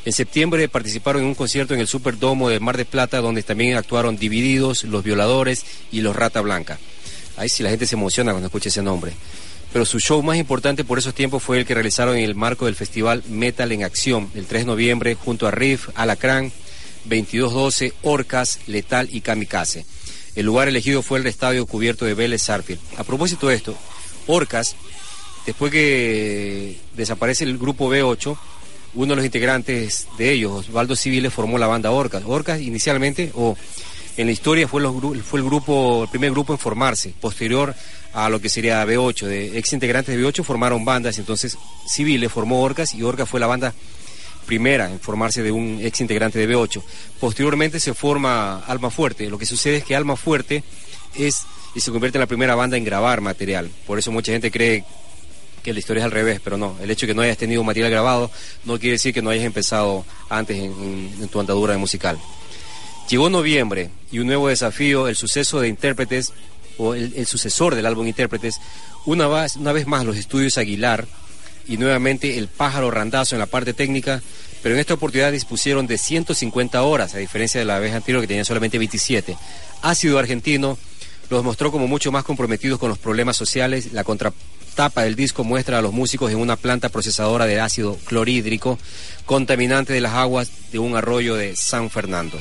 En 0.04 0.12
septiembre 0.12 0.68
participaron 0.68 1.22
en 1.22 1.28
un 1.28 1.34
concierto 1.34 1.72
en 1.72 1.80
el 1.80 1.86
Superdomo 1.86 2.50
de 2.50 2.60
Mar 2.60 2.76
de 2.76 2.84
Plata, 2.84 3.22
donde 3.22 3.42
también 3.42 3.76
actuaron 3.76 4.18
Divididos, 4.18 4.84
Los 4.84 5.02
Violadores 5.02 5.64
y 5.90 6.02
Los 6.02 6.14
Rata 6.14 6.42
Blanca. 6.42 6.78
Ahí 7.36 7.48
sí 7.48 7.62
la 7.62 7.70
gente 7.70 7.86
se 7.86 7.94
emociona 7.94 8.32
cuando 8.32 8.48
escucha 8.48 8.68
ese 8.68 8.82
nombre. 8.82 9.12
Pero 9.72 9.86
su 9.86 9.98
show 10.00 10.22
más 10.22 10.36
importante 10.36 10.84
por 10.84 10.98
esos 10.98 11.14
tiempos 11.14 11.42
fue 11.42 11.58
el 11.58 11.66
que 11.66 11.74
realizaron 11.74 12.16
en 12.16 12.24
el 12.24 12.34
marco 12.34 12.66
del 12.66 12.74
festival 12.74 13.22
Metal 13.28 13.72
en 13.72 13.84
Acción, 13.84 14.30
el 14.34 14.46
3 14.46 14.62
de 14.62 14.66
noviembre, 14.66 15.14
junto 15.14 15.46
a 15.46 15.50
Riff, 15.52 15.88
Alacrán, 15.94 16.52
2212, 17.04 17.92
Orcas, 18.02 18.58
Letal 18.66 19.08
y 19.10 19.20
Kamikaze. 19.20 19.86
El 20.36 20.46
lugar 20.46 20.68
elegido 20.68 21.00
fue 21.02 21.18
el 21.18 21.26
estadio 21.26 21.64
cubierto 21.66 22.04
de 22.04 22.14
Vélez 22.14 22.42
Sarfield. 22.42 22.80
A 22.98 23.04
propósito 23.04 23.48
de 23.48 23.54
esto, 23.54 23.76
Orcas, 24.26 24.76
después 25.46 25.72
que 25.72 26.78
desaparece 26.94 27.44
el 27.44 27.59
grupo 27.59 27.90
B8, 27.90 28.37
uno 28.94 29.12
de 29.12 29.16
los 29.16 29.24
integrantes 29.24 30.07
de 30.18 30.33
ellos, 30.33 30.68
Osvaldo 30.68 30.96
Civiles, 30.96 31.33
formó 31.33 31.59
la 31.59 31.66
banda 31.66 31.90
Orcas. 31.90 32.22
Orcas 32.26 32.61
inicialmente, 32.61 33.33
o 33.35 33.57
en 34.16 34.26
la 34.26 34.33
historia 34.33 34.68
fue, 34.68 34.80
el 34.83 35.22
primer 36.11 36.30
grupo 36.30 36.52
en 36.52 36.59
formarse, 36.59 37.12
posterior 37.20 37.74
a 38.12 38.28
lo 38.28 38.40
que 38.40 38.48
sería 38.48 38.85
B8. 38.85 39.26
De 39.26 39.59
ex 39.59 39.72
integrantes 39.72 40.16
de 40.16 40.22
B8 40.22 40.44
formaron 40.44 40.85
bandas, 40.85 41.18
entonces 41.18 41.59
Civiles 41.88 42.30
formó 42.30 42.62
Orcas 42.62 42.94
y 42.94 43.02
Orcas 43.02 43.28
fue 43.28 43.40
la 43.40 43.48
banda 43.48 43.74
primera 44.46 44.90
en 44.90 45.00
formarse 45.00 45.42
de 45.42 45.50
un 45.50 45.80
ex 45.83 46.00
integrante 46.00 46.38
de 46.38 46.54
B8. 46.54 46.80
Posteriormente 47.18 47.80
se 47.80 47.94
forma 47.94 48.61
Alma 48.61 48.90
Fuerte. 48.90 49.28
Lo 49.28 49.38
que 49.38 49.46
sucede 49.46 49.78
es 49.78 49.85
que 49.85 49.96
Alma 49.96 50.16
Fuerte 50.16 50.62
es 51.16 51.42
y 51.74 51.80
se 51.80 51.90
convierte 51.90 52.18
en 52.18 52.20
la 52.20 52.26
primera 52.26 52.54
banda 52.54 52.76
en 52.76 52.85
grabar 52.85 53.20
material. 53.20 53.68
Por 53.87 53.98
eso 53.98 54.12
mucha 54.12 54.30
gente 54.30 54.52
cree 54.52 54.85
que 55.64 55.72
la 55.72 55.81
historia 55.81 56.00
es 56.00 56.05
al 56.05 56.12
revés, 56.12 56.40
pero 56.44 56.57
no. 56.57 56.77
El 56.81 56.90
hecho 56.90 57.07
de 57.07 57.12
que 57.12 57.16
no 57.16 57.22
hayas 57.22 57.38
tenido 57.38 57.64
material 57.64 57.90
grabado 57.90 58.31
no 58.64 58.79
quiere 58.79 58.92
decir 58.92 59.12
que 59.12 59.22
no 59.22 59.31
hayas 59.31 59.44
empezado 59.44 60.05
antes 60.29 60.59
en, 60.59 61.29
tu 61.29 61.40
andadura 61.40 61.77
musical. 61.79 62.18
Llegó 63.09 63.29
noviembre 63.31 63.90
y 64.12 64.18
un 64.18 64.27
nuevo 64.27 64.48
desafío, 64.48 65.09
el 65.09 65.16
suceso 65.16 65.61
de 65.61 65.68
intérpretes, 65.68 66.33
o 66.77 66.94
el, 66.94 67.27
sucesor 67.27 67.74
del 67.74 67.87
álbum 67.87 68.07
Intérpretes, 68.07 68.61
una 69.07 69.27
vez, 69.29 69.57
una 69.57 69.72
vez 69.72 69.87
más 69.87 70.05
los 70.05 70.16
estudios 70.16 70.59
Aguilar 70.59 71.07
y 71.66 71.77
nuevamente 71.77 72.37
el 72.37 72.48
pájaro 72.48 72.90
randazo 72.90 73.35
en 73.35 73.38
la 73.38 73.46
parte 73.46 73.72
técnica, 73.72 74.22
pero 74.62 74.74
en 74.74 74.81
esta 74.81 74.94
oportunidad 74.94 75.33
dispusieron 75.33 75.87
de 75.87 75.98
150 75.98 76.83
horas, 76.83 77.14
a 77.14 77.18
diferencia 77.18 77.61
de 77.61 77.66
la 77.66 77.79
vez 77.79 77.94
anterior 77.94 78.20
que 78.20 78.29
tenía 78.29 78.44
solamente 78.44 78.79
27. 78.79 79.37
Ácido 79.83 80.18
Argentino 80.18 80.79
los 81.31 81.44
mostró 81.44 81.70
como 81.70 81.87
mucho 81.87 82.12
más 82.12 82.24
comprometidos 82.24 82.79
con 82.79 82.88
los 82.88 82.98
problemas 82.98 83.37
sociales. 83.37 83.92
La 83.92 84.05
contratapa 84.74 85.04
del 85.04 85.14
disco 85.14 85.44
muestra 85.44 85.78
a 85.78 85.82
los 85.82 85.92
músicos 85.92 86.32
en 86.32 86.38
una 86.38 86.56
planta 86.56 86.88
procesadora 86.88 87.46
de 87.46 87.60
ácido 87.60 87.96
clorhídrico, 88.06 88.76
contaminante 89.24 89.92
de 89.92 90.00
las 90.00 90.14
aguas 90.14 90.50
de 90.72 90.80
un 90.80 90.96
arroyo 90.96 91.37
de 91.37 91.54
San 91.54 91.90
Fernando. 91.90 92.37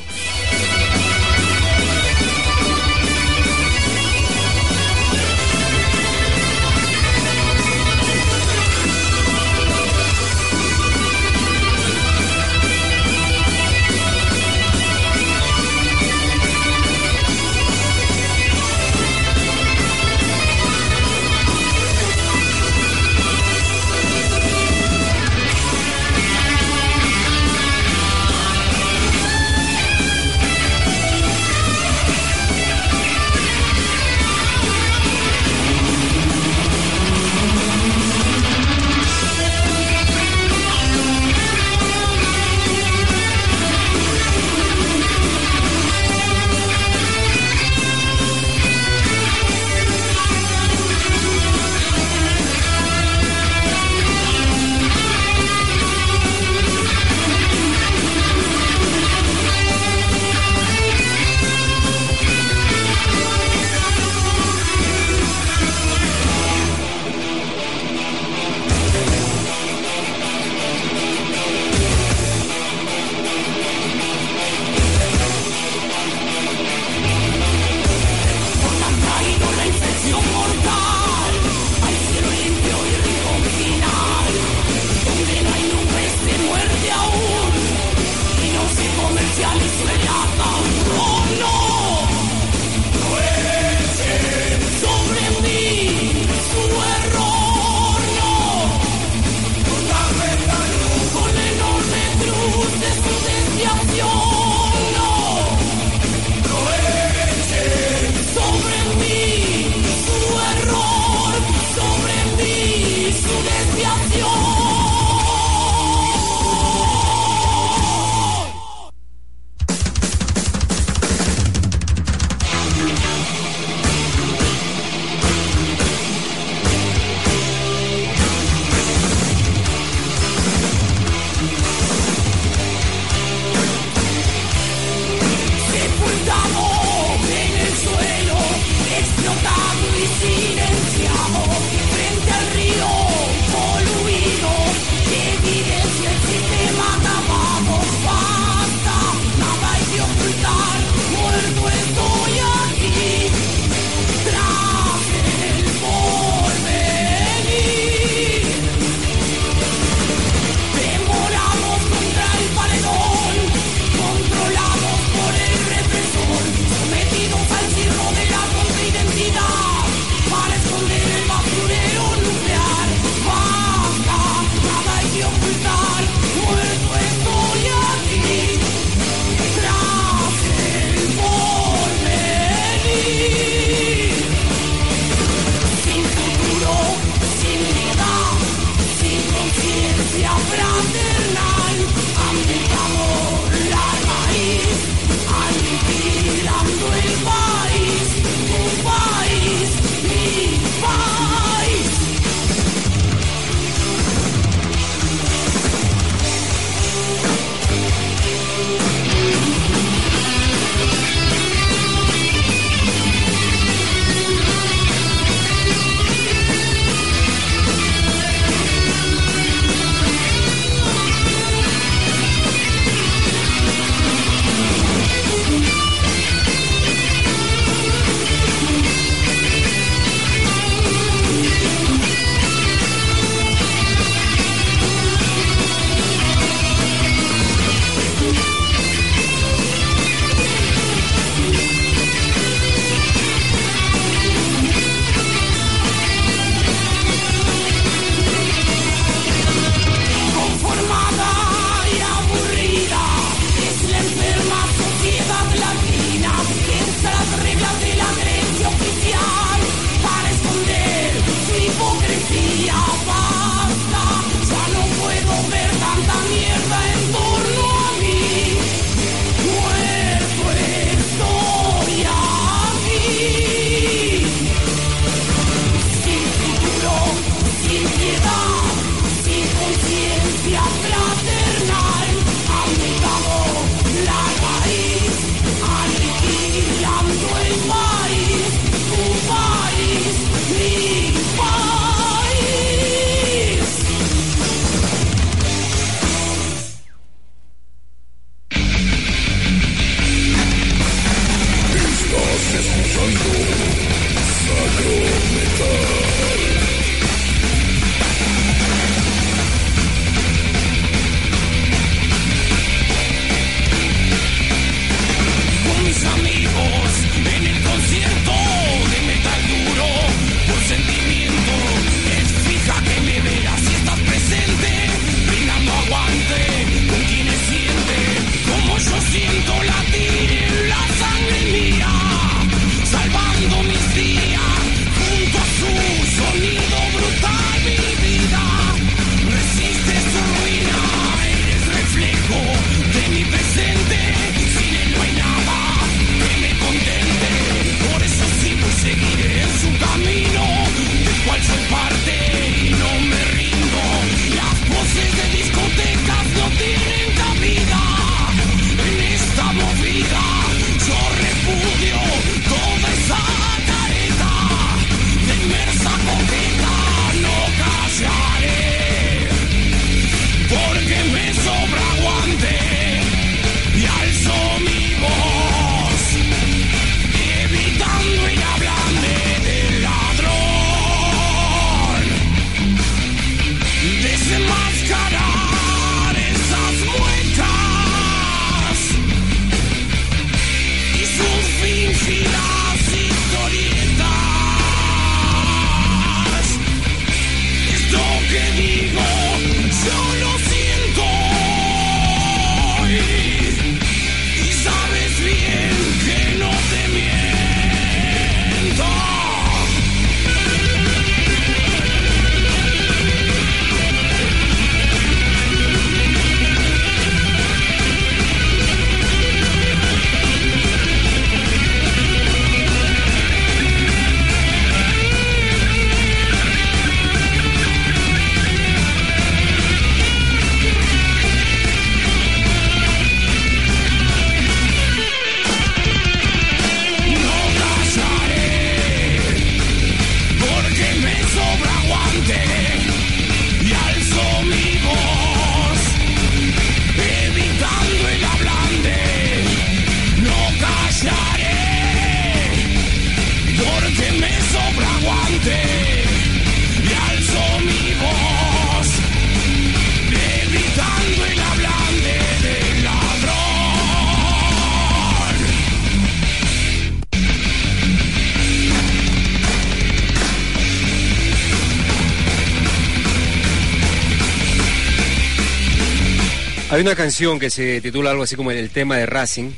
Una 476.83 476.95
canción 476.95 477.39
que 477.39 477.49
se 477.49 477.79
titula 477.79 478.11
algo 478.11 478.23
así 478.23 478.35
como 478.35 478.51
el 478.51 478.69
tema 478.69 478.97
de 478.97 479.05
Racing. 479.05 479.51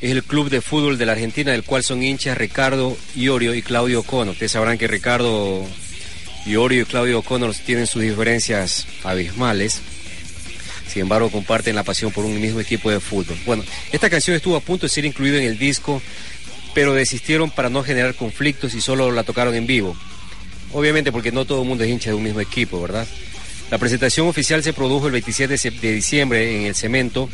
Es 0.00 0.12
el 0.12 0.22
club 0.22 0.48
de 0.48 0.60
fútbol 0.60 0.96
de 0.96 1.04
la 1.04 1.10
Argentina, 1.10 1.50
del 1.50 1.64
cual 1.64 1.82
son 1.82 2.04
hinchas 2.04 2.38
Ricardo 2.38 2.96
Iorio 3.16 3.52
y 3.52 3.62
Claudio 3.62 3.98
O'Connor. 3.98 4.34
Ustedes 4.34 4.52
sabrán 4.52 4.78
que 4.78 4.86
Ricardo 4.86 5.66
Iorio 6.46 6.82
y 6.82 6.84
Claudio 6.84 7.18
O'Connor 7.18 7.52
tienen 7.66 7.88
sus 7.88 8.00
diferencias 8.02 8.86
abismales. 9.02 9.80
Sin 10.86 11.02
embargo, 11.02 11.32
comparten 11.32 11.74
la 11.74 11.82
pasión 11.82 12.12
por 12.12 12.24
un 12.24 12.40
mismo 12.40 12.60
equipo 12.60 12.92
de 12.92 13.00
fútbol. 13.00 13.36
Bueno, 13.44 13.64
esta 13.90 14.08
canción 14.08 14.36
estuvo 14.36 14.54
a 14.54 14.60
punto 14.60 14.86
de 14.86 14.90
ser 14.90 15.04
incluida 15.04 15.38
en 15.38 15.44
el 15.46 15.58
disco, 15.58 16.00
pero 16.74 16.94
desistieron 16.94 17.50
para 17.50 17.70
no 17.70 17.82
generar 17.82 18.14
conflictos 18.14 18.72
y 18.74 18.80
solo 18.80 19.10
la 19.10 19.24
tocaron 19.24 19.56
en 19.56 19.66
vivo. 19.66 19.96
Obviamente 20.72 21.10
porque 21.10 21.32
no 21.32 21.44
todo 21.44 21.62
el 21.62 21.68
mundo 21.68 21.82
es 21.82 21.90
hincha 21.90 22.10
de 22.10 22.14
un 22.16 22.22
mismo 22.22 22.40
equipo, 22.40 22.80
¿verdad? 22.80 23.04
La 23.70 23.78
presentación 23.78 24.28
oficial 24.28 24.62
se 24.62 24.72
produjo 24.72 25.06
el 25.06 25.12
27 25.12 25.56
de 25.80 25.92
diciembre 25.92 26.56
en 26.56 26.66
el 26.66 26.74
Cemento, 26.76 27.28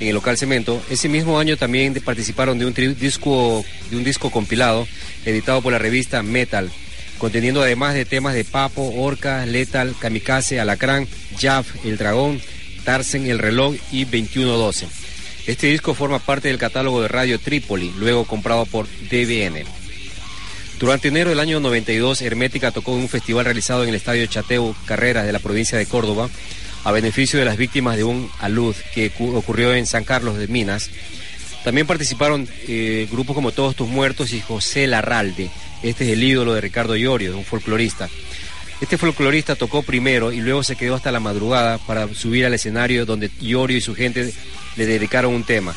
en 0.00 0.08
el 0.08 0.14
local 0.14 0.36
Cemento. 0.36 0.82
Ese 0.90 1.08
mismo 1.08 1.38
año 1.38 1.56
también 1.56 1.94
participaron 2.04 2.58
de 2.58 2.66
un 2.66 2.74
disco 2.74 3.64
de 3.90 3.96
un 3.96 4.04
disco 4.04 4.30
compilado 4.30 4.86
editado 5.24 5.62
por 5.62 5.72
la 5.72 5.78
revista 5.78 6.22
Metal, 6.22 6.70
conteniendo 7.16 7.62
además 7.62 7.94
de 7.94 8.04
temas 8.04 8.34
de 8.34 8.44
Papo, 8.44 8.90
Orca, 8.96 9.46
Lethal, 9.46 9.94
Kamikaze, 9.98 10.60
Alacrán, 10.60 11.08
Jaff, 11.40 11.68
El 11.86 11.96
Dragón, 11.96 12.40
Tarsen, 12.84 13.26
El 13.26 13.38
Reloj 13.38 13.74
y 13.90 14.04
2112. 14.04 14.88
Este 15.46 15.68
disco 15.68 15.94
forma 15.94 16.18
parte 16.18 16.48
del 16.48 16.58
catálogo 16.58 17.00
de 17.00 17.08
Radio 17.08 17.38
Trípoli, 17.38 17.92
luego 17.98 18.26
comprado 18.26 18.66
por 18.66 18.86
DBN. 19.10 19.81
Durante 20.82 21.06
enero 21.08 21.30
del 21.30 21.38
año 21.38 21.60
92, 21.60 22.22
Hermética 22.22 22.72
tocó 22.72 22.94
en 22.96 23.02
un 23.02 23.08
festival 23.08 23.44
realizado 23.44 23.84
en 23.84 23.90
el 23.90 23.94
Estadio 23.94 24.26
Chateu 24.26 24.74
Carreras 24.84 25.24
de 25.24 25.32
la 25.32 25.38
provincia 25.38 25.78
de 25.78 25.86
Córdoba, 25.86 26.28
a 26.82 26.90
beneficio 26.90 27.38
de 27.38 27.44
las 27.44 27.56
víctimas 27.56 27.96
de 27.96 28.02
un 28.02 28.28
alud 28.40 28.74
que 28.92 29.10
cu- 29.10 29.36
ocurrió 29.36 29.72
en 29.74 29.86
San 29.86 30.02
Carlos 30.02 30.36
de 30.38 30.48
Minas. 30.48 30.90
También 31.62 31.86
participaron 31.86 32.48
eh, 32.66 33.06
grupos 33.12 33.36
como 33.36 33.52
Todos 33.52 33.76
Tus 33.76 33.88
Muertos 33.88 34.32
y 34.32 34.40
José 34.40 34.88
Larralde. 34.88 35.50
Este 35.84 36.02
es 36.04 36.10
el 36.10 36.24
ídolo 36.24 36.52
de 36.52 36.60
Ricardo 36.60 36.96
Llorio, 36.96 37.38
un 37.38 37.44
folclorista. 37.44 38.08
Este 38.80 38.98
folclorista 38.98 39.54
tocó 39.54 39.84
primero 39.84 40.32
y 40.32 40.40
luego 40.40 40.64
se 40.64 40.74
quedó 40.74 40.96
hasta 40.96 41.12
la 41.12 41.20
madrugada 41.20 41.78
para 41.78 42.12
subir 42.12 42.44
al 42.44 42.54
escenario 42.54 43.06
donde 43.06 43.30
Llorio 43.40 43.76
y 43.76 43.80
su 43.80 43.94
gente 43.94 44.32
le 44.74 44.86
dedicaron 44.86 45.32
un 45.32 45.44
tema. 45.44 45.76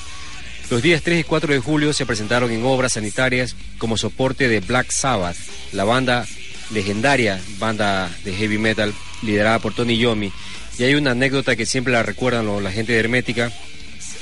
Los 0.69 0.81
días 0.81 1.03
3 1.03 1.19
y 1.19 1.23
4 1.23 1.53
de 1.53 1.59
julio 1.59 1.93
se 1.93 2.07
presentaron 2.07 2.51
en 2.51 2.65
obras 2.65 2.93
sanitarias 2.93 3.55
como 3.77 3.97
soporte 3.97 4.47
de 4.47 4.61
Black 4.61 4.89
Sabbath, 4.89 5.37
la 5.73 5.83
banda 5.83 6.25
legendaria, 6.71 7.39
banda 7.59 8.09
de 8.23 8.33
heavy 8.33 8.57
metal 8.57 8.91
liderada 9.21 9.59
por 9.59 9.75
Tony 9.75 9.97
Yomi. 9.97 10.31
Y 10.79 10.83
hay 10.83 10.95
una 10.95 11.11
anécdota 11.11 11.55
que 11.55 11.67
siempre 11.67 11.93
la 11.93 12.01
recuerdan 12.01 12.63
la 12.63 12.71
gente 12.71 12.93
de 12.93 12.99
Hermética, 12.99 13.51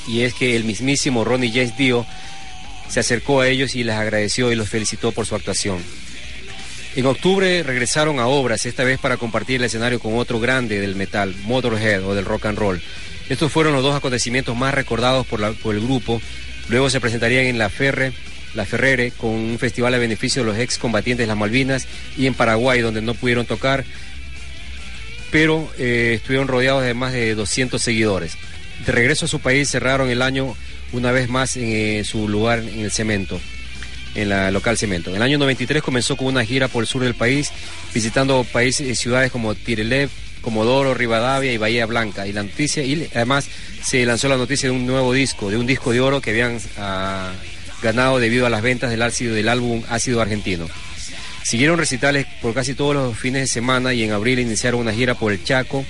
y 0.05 0.21
es 0.21 0.33
que 0.33 0.57
el 0.57 0.65
mismísimo 0.65 1.23
Ronnie 1.23 1.51
James 1.51 1.77
Dio 1.77 2.05
se 2.89 2.99
acercó 2.99 3.39
a 3.39 3.47
ellos 3.47 3.75
y 3.75 3.85
les 3.85 3.95
agradeció 3.95 4.51
y 4.51 4.55
los 4.55 4.69
felicitó 4.69 5.13
por 5.13 5.25
su 5.25 5.35
actuación. 5.35 5.79
En 6.95 7.05
octubre 7.05 7.63
regresaron 7.63 8.19
a 8.19 8.27
obras, 8.27 8.65
esta 8.65 8.83
vez 8.83 8.99
para 8.99 9.17
compartir 9.17 9.55
el 9.55 9.65
escenario 9.65 9.99
con 9.99 10.17
otro 10.17 10.39
grande 10.39 10.79
del 10.79 10.95
metal, 10.95 11.33
Motorhead 11.45 12.03
o 12.03 12.13
del 12.13 12.25
rock 12.25 12.47
and 12.47 12.57
roll. 12.57 12.81
Estos 13.29 13.51
fueron 13.51 13.73
los 13.73 13.83
dos 13.83 13.95
acontecimientos 13.95 14.55
más 14.55 14.73
recordados 14.73 15.25
por, 15.25 15.41
el 15.41 15.81
grupo. 15.81 16.21
Luego 16.69 16.89
se 16.89 16.99
presentarían 16.99 17.45
en 17.45 17.57
La 17.57 17.69
Ferre, 17.69 18.11
La 18.53 18.65
Ferrere, 18.65 19.11
con 19.11 19.31
un 19.31 19.57
festival 19.59 19.93
a 19.93 19.97
beneficio 19.97 20.43
de 20.43 20.51
los 20.51 20.59
excombatientes 20.59 21.23
de 21.23 21.27
las 21.27 21.37
Malvinas, 21.37 21.87
y 22.17 22.27
en 22.27 22.33
Paraguay, 22.33 22.81
donde 22.81 23.01
no 23.01 23.13
pudieron 23.13 23.45
tocar, 23.45 23.85
pero 25.31 25.71
eh, 25.77 26.13
estuvieron 26.15 26.47
rodeados 26.47 26.83
de 26.83 26.93
más 26.93 27.13
de 27.13 27.33
200 27.33 27.81
seguidores. 27.81 28.37
De 28.85 28.91
regreso 28.91 29.25
a 29.25 29.29
su 29.29 29.39
país 29.39 29.69
cerraron 29.69 30.09
el 30.09 30.21
año 30.21 30.55
una 30.91 31.11
vez 31.11 31.29
más 31.29 31.57
en 31.57 31.63
eh, 31.65 32.03
su 32.03 32.27
lugar 32.27 32.59
en 32.59 32.81
el 32.81 32.91
cemento, 32.91 33.39
en 34.15 34.29
la 34.29 34.51
local 34.51 34.77
cemento. 34.77 35.09
En 35.09 35.15
el 35.15 35.21
año 35.21 35.37
93 35.39 35.81
comenzó 35.81 36.17
con 36.17 36.27
una 36.27 36.45
gira 36.45 36.67
por 36.67 36.83
el 36.83 36.87
sur 36.87 37.03
del 37.03 37.15
país, 37.15 37.51
visitando 37.93 38.43
países 38.43 38.87
y 38.87 38.95
ciudades 38.95 39.31
como 39.31 39.55
Tirelev, 39.55 40.09
Comodoro, 40.43 40.93
Rivadavia 40.93 41.51
y 41.51 41.57
Bahía 41.57 41.87
Blanca. 41.87 42.27
Y 42.27 42.33
la 42.33 42.43
noticia, 42.43 42.83
y 42.83 43.09
además 43.15 43.47
se 43.83 44.05
lanzó 44.05 44.27
la 44.27 44.37
noticia 44.37 44.69
de 44.69 44.75
un 44.75 44.85
nuevo 44.85 45.11
disco, 45.13 45.49
de 45.49 45.57
un 45.57 45.65
disco 45.65 45.91
de 45.91 46.01
oro 46.01 46.21
que 46.21 46.29
habían 46.29 46.59
ah, 46.77 47.31
ganado 47.81 48.19
debido 48.19 48.45
a 48.45 48.49
las 48.51 48.61
ventas 48.61 48.91
del 48.91 49.01
ácido 49.01 49.33
del 49.33 49.49
álbum 49.49 49.81
Ácido 49.89 50.21
Argentino. 50.21 50.67
Siguieron 51.43 51.77
recitales 51.77 52.25
por 52.41 52.53
casi 52.53 52.73
todos 52.75 52.93
los 52.95 53.17
fines 53.17 53.41
de 53.41 53.47
semana 53.47 53.93
y 53.93 54.03
en 54.03 54.11
abril 54.11 54.39
iniciaron 54.39 54.81
una 54.81 54.93
gira 54.93 55.15
por 55.15 55.31
el 55.33 55.43
Chaco, 55.43 55.85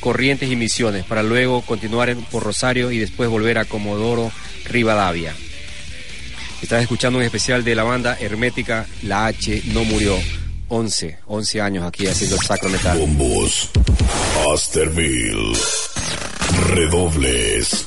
Corrientes 0.00 0.50
y 0.50 0.56
Misiones, 0.56 1.04
para 1.04 1.22
luego 1.22 1.62
continuar 1.62 2.10
en- 2.10 2.22
por 2.24 2.42
Rosario 2.42 2.90
y 2.90 2.98
después 2.98 3.30
volver 3.30 3.56
a 3.58 3.64
Comodoro, 3.64 4.30
Rivadavia. 4.66 5.32
Estás 6.60 6.82
escuchando 6.82 7.18
un 7.18 7.24
especial 7.24 7.64
de 7.64 7.74
la 7.74 7.82
banda 7.84 8.16
Hermética 8.20 8.86
La 9.02 9.26
H 9.26 9.62
No 9.72 9.84
Murió. 9.84 10.18
11, 10.68 11.18
11 11.26 11.60
años 11.60 11.84
aquí 11.84 12.06
haciendo 12.06 12.36
el 12.36 12.42
sacro 12.42 12.68
metal. 12.68 12.98
Bombos. 12.98 13.70
Asterville. 14.52 15.56
Redobles. 16.70 17.84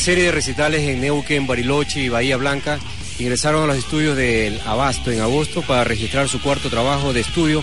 Serie 0.00 0.24
de 0.24 0.32
recitales 0.32 0.88
en 0.88 1.02
Neuquén, 1.02 1.46
Bariloche 1.46 2.00
y 2.00 2.08
Bahía 2.08 2.38
Blanca, 2.38 2.78
ingresaron 3.18 3.64
a 3.64 3.66
los 3.66 3.76
estudios 3.76 4.16
del 4.16 4.58
Abasto 4.64 5.10
en 5.10 5.20
agosto 5.20 5.60
para 5.60 5.84
registrar 5.84 6.26
su 6.26 6.40
cuarto 6.40 6.70
trabajo 6.70 7.12
de 7.12 7.20
estudio. 7.20 7.62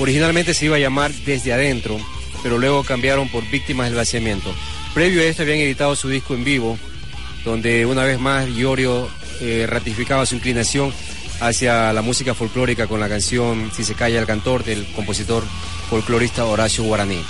Originalmente 0.00 0.54
se 0.54 0.64
iba 0.64 0.74
a 0.74 0.80
llamar 0.80 1.12
Desde 1.24 1.52
Adentro, 1.52 1.96
pero 2.42 2.58
luego 2.58 2.82
cambiaron 2.82 3.28
por 3.28 3.48
Víctimas 3.48 3.86
del 3.86 3.94
Vaciamiento. 3.94 4.52
Previo 4.92 5.20
a 5.20 5.26
esto 5.26 5.42
habían 5.42 5.60
editado 5.60 5.94
su 5.94 6.08
disco 6.08 6.34
en 6.34 6.42
vivo, 6.42 6.76
donde 7.44 7.86
una 7.86 8.02
vez 8.02 8.18
más 8.18 8.48
Iorio 8.48 9.08
eh, 9.40 9.64
ratificaba 9.68 10.26
su 10.26 10.34
inclinación 10.34 10.92
hacia 11.40 11.92
la 11.92 12.02
música 12.02 12.34
folclórica 12.34 12.88
con 12.88 12.98
la 12.98 13.08
canción 13.08 13.70
Si 13.72 13.84
se 13.84 13.94
calla 13.94 14.18
el 14.18 14.26
cantor 14.26 14.64
del 14.64 14.84
compositor 14.96 15.44
folclorista 15.88 16.44
Horacio 16.44 16.82
Guaraní. 16.82 17.22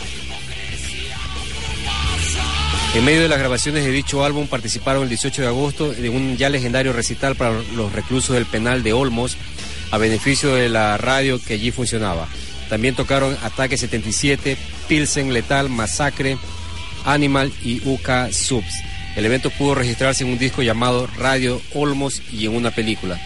En 2.99 3.05
medio 3.05 3.23
de 3.23 3.29
las 3.29 3.39
grabaciones 3.39 3.85
de 3.85 3.93
dicho 3.93 4.25
álbum 4.25 4.49
participaron 4.49 5.05
el 5.05 5.09
18 5.09 5.43
de 5.43 5.47
agosto 5.47 5.95
en 5.95 6.17
un 6.17 6.37
ya 6.37 6.49
legendario 6.49 6.93
recital 6.93 7.37
para 7.37 7.63
los 7.77 7.93
reclusos 7.93 8.35
del 8.35 8.45
penal 8.45 8.83
de 8.83 8.93
Olmos 8.93 9.37
a 9.93 9.99
beneficio 9.99 10.53
de 10.57 10.69
la 10.69 10.99
radio 10.99 11.41
que 11.41 11.55
allí 11.55 11.71
funcionaba. 11.71 12.27
También 12.69 12.97
tocaron 12.97 13.39
Ataque 13.45 13.77
77, 13.77 14.57
Pilsen 14.89 15.33
Letal, 15.33 15.69
Masacre, 15.69 16.39
Animal 17.05 17.53
y 17.63 17.89
UK 17.89 18.33
Subs. 18.33 18.83
El 19.15 19.25
evento 19.27 19.51
pudo 19.51 19.77
registrarse 19.77 20.25
en 20.25 20.31
un 20.31 20.39
disco 20.39 20.63
llamado 20.63 21.07
Radio 21.19 21.63
Olmos 21.75 22.21
y 22.33 22.47
en 22.47 22.57
una 22.57 22.73
película. 22.73 23.17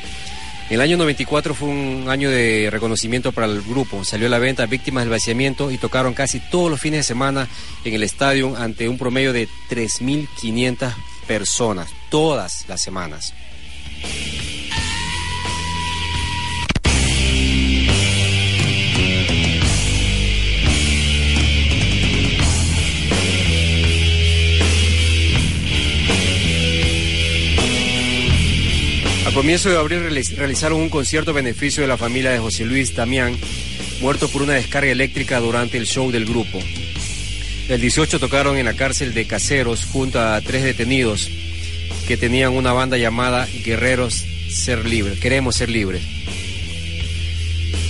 El 0.70 0.80
año 0.80 0.96
94 0.96 1.54
fue 1.54 1.68
un 1.68 2.06
año 2.08 2.30
de 2.30 2.68
reconocimiento 2.70 3.32
para 3.32 3.46
el 3.46 3.62
grupo. 3.62 4.04
Salió 4.04 4.26
a 4.26 4.30
la 4.30 4.38
venta 4.38 4.64
Víctimas 4.66 5.04
del 5.04 5.10
Vaciamiento 5.10 5.70
y 5.70 5.78
tocaron 5.78 6.14
casi 6.14 6.40
todos 6.40 6.70
los 6.70 6.80
fines 6.80 7.00
de 7.00 7.04
semana 7.04 7.48
en 7.84 7.94
el 7.94 8.02
estadio 8.02 8.56
ante 8.56 8.88
un 8.88 8.96
promedio 8.96 9.32
de 9.32 9.48
3.500 9.70 10.94
personas, 11.26 11.88
todas 12.10 12.64
las 12.68 12.80
semanas. 12.80 13.34
Comienzo 29.34 29.70
de 29.70 29.78
abril 29.78 30.02
realizaron 30.36 30.78
un 30.78 30.90
concierto 30.90 31.30
a 31.30 31.34
beneficio 31.34 31.82
de 31.82 31.88
la 31.88 31.96
familia 31.96 32.32
de 32.32 32.38
José 32.38 32.66
Luis 32.66 32.94
Damián, 32.94 33.34
muerto 34.02 34.28
por 34.28 34.42
una 34.42 34.52
descarga 34.52 34.90
eléctrica 34.90 35.40
durante 35.40 35.78
el 35.78 35.86
show 35.86 36.10
del 36.10 36.26
grupo. 36.26 36.58
El 37.70 37.80
18 37.80 38.20
tocaron 38.20 38.58
en 38.58 38.66
la 38.66 38.74
cárcel 38.74 39.14
de 39.14 39.26
Caseros 39.26 39.86
junto 39.86 40.20
a 40.20 40.38
tres 40.42 40.64
detenidos 40.64 41.30
que 42.06 42.18
tenían 42.18 42.52
una 42.52 42.74
banda 42.74 42.98
llamada 42.98 43.48
Guerreros 43.64 44.22
Ser 44.50 44.86
Libres. 44.86 45.18
Queremos 45.18 45.56
ser 45.56 45.70
libres. 45.70 46.02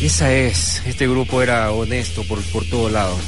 Esa 0.00 0.32
es, 0.32 0.80
este 0.86 1.08
grupo 1.08 1.42
era 1.42 1.72
honesto 1.72 2.22
por, 2.22 2.40
por 2.44 2.64
todos 2.66 2.92
lados. 2.92 3.20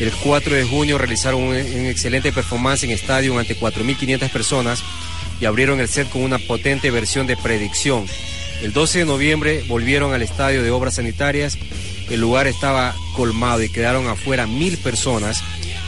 El 0.00 0.10
4 0.10 0.56
de 0.56 0.64
junio 0.64 0.98
realizaron 0.98 1.42
un, 1.42 1.54
un 1.54 1.86
excelente 1.86 2.32
performance 2.32 2.82
en 2.82 2.90
estadio 2.90 3.38
ante 3.38 3.56
4.500 3.56 4.28
personas 4.28 4.82
y 5.40 5.44
abrieron 5.44 5.80
el 5.80 5.88
set 5.88 6.08
con 6.08 6.22
una 6.22 6.38
potente 6.38 6.90
versión 6.90 7.26
de 7.26 7.36
predicción. 7.36 8.06
El 8.62 8.72
12 8.72 9.00
de 9.00 9.04
noviembre 9.04 9.64
volvieron 9.68 10.12
al 10.12 10.22
estadio 10.22 10.62
de 10.62 10.70
obras 10.70 10.96
sanitarias. 10.96 11.56
El 12.10 12.20
lugar 12.20 12.46
estaba 12.46 12.94
colmado 13.14 13.62
y 13.62 13.68
quedaron 13.68 14.08
afuera 14.08 14.46
mil 14.46 14.78
personas 14.78 15.42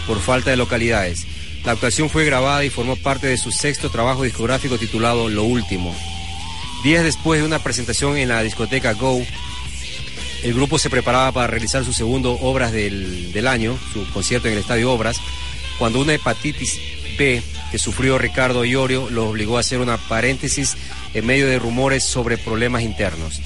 por 0.06 0.20
falta 0.20 0.50
de 0.50 0.56
localidades. 0.56 1.26
La 1.64 1.72
actuación 1.72 2.08
fue 2.08 2.24
grabada 2.24 2.64
y 2.64 2.70
formó 2.70 2.96
parte 2.96 3.26
de 3.26 3.36
su 3.36 3.52
sexto 3.52 3.90
trabajo 3.90 4.22
discográfico 4.22 4.78
titulado 4.78 5.28
Lo 5.28 5.42
Último. 5.44 5.94
Días 6.82 7.04
después 7.04 7.40
de 7.40 7.46
una 7.46 7.58
presentación 7.58 8.16
en 8.16 8.28
la 8.28 8.42
discoteca 8.42 8.94
Go, 8.94 9.20
el 10.42 10.54
grupo 10.54 10.78
se 10.78 10.88
preparaba 10.88 11.32
para 11.32 11.48
realizar 11.48 11.84
su 11.84 11.92
segundo 11.92 12.32
Obras 12.40 12.72
del, 12.72 13.32
del 13.32 13.46
año, 13.46 13.78
su 13.92 14.08
concierto 14.10 14.48
en 14.48 14.54
el 14.54 14.60
Estadio 14.60 14.90
Obras, 14.90 15.20
cuando 15.78 16.00
una 16.00 16.14
hepatitis 16.14 16.80
Que 17.20 17.78
sufrió 17.78 18.16
Ricardo 18.16 18.64
Iorio 18.64 19.10
lo 19.10 19.28
obligó 19.28 19.58
a 19.58 19.60
hacer 19.60 19.80
una 19.80 19.98
paréntesis 19.98 20.74
en 21.12 21.26
medio 21.26 21.46
de 21.48 21.58
rumores 21.58 22.02
sobre 22.02 22.38
problemas 22.38 22.80
internos. 22.80 23.42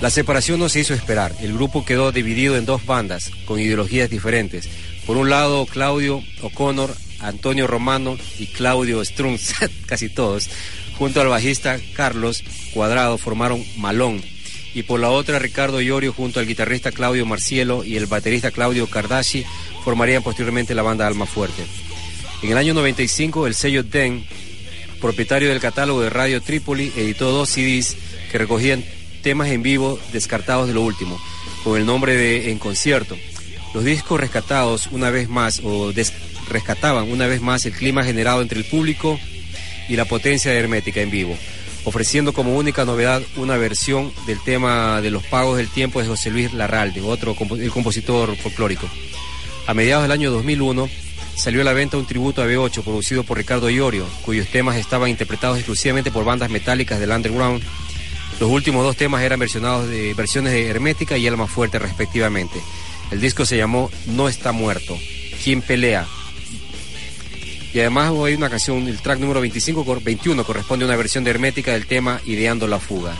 La 0.00 0.08
separación 0.08 0.60
no 0.60 0.68
se 0.68 0.78
hizo 0.78 0.94
esperar. 0.94 1.34
El 1.40 1.52
grupo 1.52 1.84
quedó 1.84 2.12
dividido 2.12 2.56
en 2.56 2.64
dos 2.64 2.86
bandas 2.86 3.32
con 3.44 3.58
ideologías 3.58 4.08
diferentes. 4.08 4.68
Por 5.04 5.16
un 5.16 5.30
lado, 5.30 5.66
Claudio 5.66 6.22
O'Connor, 6.42 6.94
Antonio 7.18 7.66
Romano 7.66 8.16
y 8.38 8.46
Claudio 8.46 9.04
Strunz, 9.04 9.54
casi 9.86 10.08
todos, 10.08 10.48
junto 10.96 11.20
al 11.20 11.26
bajista 11.26 11.80
Carlos 11.94 12.44
Cuadrado, 12.72 13.18
formaron 13.18 13.64
Malón. 13.78 14.22
Y 14.74 14.84
por 14.84 15.00
la 15.00 15.10
otra, 15.10 15.40
Ricardo 15.40 15.80
Iorio 15.80 16.12
junto 16.12 16.38
al 16.38 16.46
guitarrista 16.46 16.92
Claudio 16.92 17.26
Marcielo 17.26 17.82
y 17.82 17.96
el 17.96 18.06
baterista 18.06 18.52
Claudio 18.52 18.86
Cardashi 18.86 19.44
formarían 19.84 20.22
posteriormente 20.22 20.76
la 20.76 20.82
banda 20.82 21.08
Alma 21.08 21.26
Fuerte. 21.26 21.64
En 22.42 22.50
el 22.50 22.58
año 22.58 22.74
95, 22.74 23.46
el 23.46 23.54
sello 23.54 23.84
DEN, 23.84 24.26
propietario 25.00 25.48
del 25.48 25.60
catálogo 25.60 26.00
de 26.00 26.10
Radio 26.10 26.42
Trípoli, 26.42 26.92
editó 26.96 27.30
dos 27.30 27.50
CDs 27.50 27.96
que 28.32 28.38
recogían 28.38 28.84
temas 29.22 29.48
en 29.48 29.62
vivo 29.62 30.00
descartados 30.12 30.66
de 30.66 30.74
lo 30.74 30.82
último, 30.82 31.20
con 31.62 31.78
el 31.78 31.86
nombre 31.86 32.16
de 32.16 32.50
En 32.50 32.58
Concierto. 32.58 33.16
Los 33.74 33.84
discos 33.84 34.20
rescatados 34.20 34.88
una 34.90 35.10
vez 35.10 35.28
más, 35.28 35.60
o 35.62 35.92
rescataban 36.48 37.12
una 37.12 37.28
vez 37.28 37.40
más 37.40 37.64
el 37.64 37.74
clima 37.74 38.02
generado 38.02 38.42
entre 38.42 38.58
el 38.58 38.64
público 38.64 39.20
y 39.88 39.94
la 39.94 40.04
potencia 40.04 40.52
Hermética 40.52 41.00
en 41.00 41.12
vivo, 41.12 41.38
ofreciendo 41.84 42.32
como 42.32 42.56
única 42.56 42.84
novedad 42.84 43.22
una 43.36 43.56
versión 43.56 44.12
del 44.26 44.42
tema 44.42 45.00
de 45.00 45.12
los 45.12 45.24
pagos 45.24 45.58
del 45.58 45.68
tiempo 45.68 46.00
de 46.00 46.08
José 46.08 46.30
Luis 46.30 46.52
Larralde, 46.52 47.02
otro 47.02 47.36
el 47.56 47.70
compositor 47.70 48.34
folclórico. 48.36 48.88
A 49.68 49.74
mediados 49.74 50.02
del 50.02 50.10
año 50.10 50.32
2001, 50.32 50.90
salió 51.34 51.60
a 51.62 51.64
la 51.64 51.72
venta 51.72 51.96
un 51.96 52.06
tributo 52.06 52.42
a 52.42 52.46
B8 52.46 52.82
producido 52.82 53.24
por 53.24 53.38
Ricardo 53.38 53.70
Iorio, 53.70 54.06
cuyos 54.24 54.48
temas 54.48 54.76
estaban 54.76 55.10
interpretados 55.10 55.58
exclusivamente 55.58 56.10
por 56.10 56.24
bandas 56.24 56.50
metálicas 56.50 57.00
del 57.00 57.10
underground. 57.10 57.62
Los 58.40 58.50
últimos 58.50 58.84
dos 58.84 58.96
temas 58.96 59.22
eran 59.22 59.38
versionados 59.38 59.88
de 59.88 60.14
versiones 60.14 60.52
de 60.52 60.68
Hermética 60.68 61.16
y 61.16 61.26
Alma 61.26 61.46
Fuerte 61.46 61.78
respectivamente. 61.78 62.60
El 63.10 63.20
disco 63.20 63.44
se 63.44 63.56
llamó 63.56 63.90
No 64.06 64.28
está 64.28 64.52
muerto, 64.52 64.98
¿Quién 65.42 65.60
pelea? 65.60 66.06
Y 67.74 67.80
además 67.80 68.12
hay 68.24 68.34
una 68.34 68.50
canción, 68.50 68.86
el 68.86 69.00
track 69.00 69.18
número 69.18 69.40
25, 69.40 70.00
21 70.02 70.44
corresponde 70.44 70.84
a 70.84 70.88
una 70.88 70.96
versión 70.96 71.24
de 71.24 71.30
Hermética 71.30 71.72
del 71.72 71.86
tema 71.86 72.20
Ideando 72.26 72.66
la 72.66 72.78
fuga. 72.78 73.16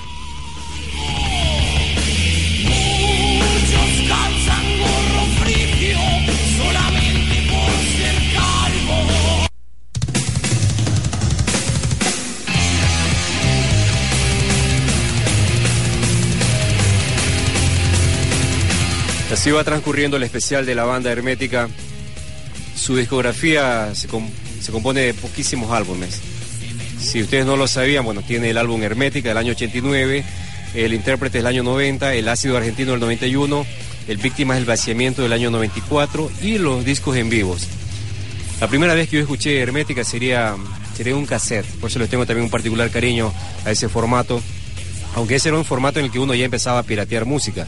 Así 19.33 19.51
va 19.51 19.64
transcurriendo 19.64 20.16
el 20.18 20.22
especial 20.24 20.66
de 20.66 20.74
la 20.74 20.85
banda 20.85 21.11
hermética. 21.11 21.68
Su 22.76 22.97
discografía 22.97 23.95
se, 23.95 24.07
com- 24.09 24.28
se 24.61 24.70
compone 24.72 25.01
de 25.01 25.14
poquísimos 25.14 25.70
álbumes. 25.72 26.20
Si 27.01 27.22
ustedes 27.22 27.47
no 27.47 27.57
lo 27.57 27.66
sabían, 27.66 28.05
bueno, 28.05 28.22
tiene 28.22 28.51
el 28.51 28.59
álbum 28.59 28.83
Hermética 28.83 29.30
del 29.30 29.39
año 29.39 29.53
89, 29.53 30.24
el 30.74 30.93
intérprete 30.95 31.39
del 31.39 31.47
año 31.49 31.62
90, 31.64 32.14
el 32.14 32.28
ácido 32.28 32.57
argentino 32.57 32.93
del 32.93 33.01
91, 33.01 33.66
el 34.07 34.16
Víctimas 34.18 34.57
del 34.59 34.66
Vaciamiento 34.66 35.22
del 35.22 35.33
año 35.33 35.51
94 35.51 36.30
y 36.43 36.59
los 36.59 36.85
discos 36.85 37.16
en 37.16 37.28
vivos. 37.28 37.66
La 38.61 38.68
primera 38.68 38.95
vez 38.95 39.09
que 39.09 39.16
yo 39.16 39.22
escuché 39.22 39.59
Hermética 39.61 40.05
sería, 40.05 40.55
sería 40.97 41.16
un 41.16 41.26
cassette, 41.26 41.66
por 41.80 41.91
eso 41.91 41.99
les 41.99 42.09
tengo 42.09 42.24
también 42.24 42.45
un 42.45 42.51
particular 42.51 42.89
cariño 42.91 43.33
a 43.64 43.70
ese 43.72 43.89
formato, 43.89 44.41
aunque 45.16 45.35
ese 45.37 45.49
era 45.49 45.59
un 45.59 45.64
formato 45.64 45.99
en 45.99 46.05
el 46.07 46.12
que 46.12 46.20
uno 46.20 46.35
ya 46.35 46.45
empezaba 46.45 46.78
a 46.78 46.83
piratear 46.85 47.24
música, 47.24 47.66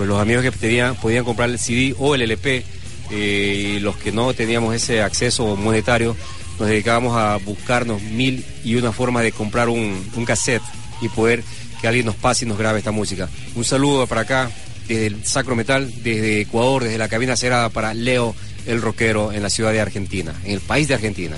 pues 0.00 0.08
los 0.08 0.18
amigos 0.18 0.42
que 0.42 0.50
tenían, 0.50 0.96
podían 0.96 1.26
comprar 1.26 1.50
el 1.50 1.58
CD 1.58 1.94
o 1.98 2.14
el 2.14 2.22
LP, 2.22 2.64
eh, 3.10 3.74
y 3.76 3.80
los 3.80 3.98
que 3.98 4.12
no 4.12 4.32
teníamos 4.32 4.74
ese 4.74 5.02
acceso 5.02 5.56
monetario, 5.56 6.16
nos 6.58 6.70
dedicábamos 6.70 7.18
a 7.18 7.36
buscarnos 7.36 8.00
mil 8.00 8.42
y 8.64 8.76
una 8.76 8.92
formas 8.92 9.24
de 9.24 9.32
comprar 9.32 9.68
un, 9.68 10.02
un 10.16 10.24
cassette 10.24 10.62
y 11.02 11.10
poder 11.10 11.44
que 11.82 11.86
alguien 11.86 12.06
nos 12.06 12.14
pase 12.14 12.46
y 12.46 12.48
nos 12.48 12.56
grabe 12.56 12.78
esta 12.78 12.92
música. 12.92 13.28
Un 13.54 13.62
saludo 13.62 14.06
para 14.06 14.22
acá, 14.22 14.50
desde 14.88 15.08
el 15.08 15.22
Sacro 15.26 15.54
Metal, 15.54 15.92
desde 16.02 16.40
Ecuador, 16.40 16.84
desde 16.84 16.96
la 16.96 17.08
cabina 17.10 17.36
cerrada 17.36 17.68
para 17.68 17.92
Leo 17.92 18.34
el 18.64 18.80
Rockero 18.80 19.32
en 19.32 19.42
la 19.42 19.50
ciudad 19.50 19.70
de 19.70 19.82
Argentina, 19.82 20.32
en 20.44 20.52
el 20.52 20.60
país 20.60 20.88
de 20.88 20.94
Argentina. 20.94 21.36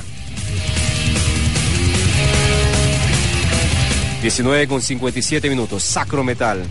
19 4.22 4.68
con 4.68 4.80
57 4.80 5.50
minutos, 5.50 5.82
Sacro 5.82 6.22
Metal. 6.22 6.64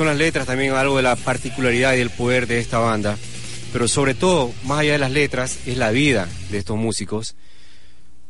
Son 0.00 0.06
las 0.06 0.16
letras 0.16 0.46
también 0.46 0.72
algo 0.72 0.96
de 0.96 1.02
la 1.02 1.14
particularidad 1.14 1.92
y 1.92 1.98
del 1.98 2.08
poder 2.08 2.46
de 2.46 2.58
esta 2.58 2.78
banda, 2.78 3.18
pero 3.70 3.86
sobre 3.86 4.14
todo, 4.14 4.50
más 4.64 4.78
allá 4.78 4.92
de 4.92 4.98
las 4.98 5.10
letras, 5.10 5.58
es 5.66 5.76
la 5.76 5.90
vida 5.90 6.26
de 6.48 6.56
estos 6.56 6.78
músicos. 6.78 7.34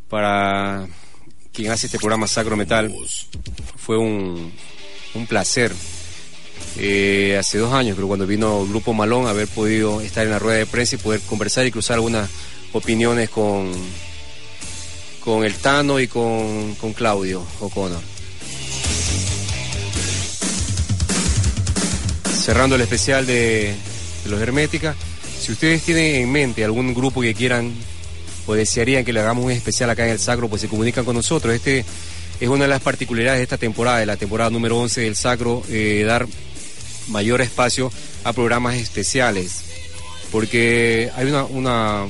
Para 0.09 0.89
quien 1.53 1.71
hace 1.71 1.87
este 1.87 2.01
programa 2.01 2.27
Sacro 2.27 2.57
Metal, 2.57 2.93
fue 3.77 3.97
un, 3.97 4.53
un 5.15 5.27
placer. 5.29 5.73
Eh, 6.77 7.37
hace 7.39 7.59
dos 7.59 7.73
años, 7.73 7.95
pero 7.95 8.09
cuando 8.09 8.27
vino 8.27 8.63
el 8.63 8.69
Grupo 8.69 8.93
Malón, 8.93 9.29
haber 9.29 9.47
podido 9.47 10.01
estar 10.01 10.25
en 10.25 10.33
la 10.33 10.41
rueda 10.41 10.59
de 10.59 10.67
prensa 10.67 10.97
y 10.97 10.99
poder 10.99 11.21
conversar 11.21 11.65
y 11.69 11.71
cruzar 11.71 11.95
algunas 11.95 12.29
opiniones 12.73 13.31
con, 13.31 13.71
con 15.21 15.45
el 15.45 15.55
Tano 15.55 16.01
y 16.01 16.09
con, 16.09 16.75
con 16.75 16.95
Claudio 16.95 17.47
O'Connor. 17.61 18.20
Cerrando 22.41 22.77
el 22.77 22.81
especial 22.81 23.27
de, 23.27 23.75
los 24.27 24.41
Hermética. 24.41 24.95
Si 25.41 25.53
ustedes 25.53 25.83
tienen 25.83 26.17
en 26.17 26.33
mente 26.33 26.65
algún 26.65 26.95
grupo 26.95 27.21
que 27.21 27.35
quieran 27.35 27.73
o 28.47 28.55
desearían 28.55 29.05
que 29.05 29.13
le 29.13 29.21
hagamos 29.21 29.45
un 29.45 29.51
especial 29.51 29.91
acá 29.91 30.05
en 30.05 30.13
el 30.13 30.19
Sacro, 30.19 30.49
pues 30.49 30.63
se 30.63 30.69
comunican 30.69 31.05
con 31.05 31.17
nosotros. 31.17 31.55
Este 31.55 31.85
es 32.41 32.49
una 32.49 32.65
de 32.65 32.69
las 32.69 32.83
particularidades 32.83 33.39
de 33.39 33.45
esta 33.45 33.59
temporada, 33.59 33.99
de 33.99 34.07
la 34.07 34.17
temporada 34.17 34.51
número 34.51 34.79
11 34.79 35.03
del 35.03 35.17
Sacro, 35.17 35.63
eh, 35.69 36.03
dar 36.07 36.27
mayor 37.09 37.41
espacio 37.41 37.93
a 38.25 38.33
programas 38.33 38.77
especiales, 38.77 39.63
porque 40.33 41.11
hay 41.17 41.27
una, 41.27 41.45
una, 41.45 42.07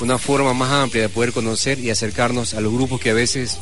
una 0.00 0.18
forma 0.18 0.54
más 0.54 0.70
amplia 0.70 1.02
de 1.02 1.08
poder 1.08 1.32
conocer 1.32 1.78
y 1.78 1.90
acercarnos 1.90 2.54
a 2.54 2.60
los 2.60 2.72
grupos 2.72 3.00
que 3.00 3.10
a 3.10 3.14
veces 3.14 3.58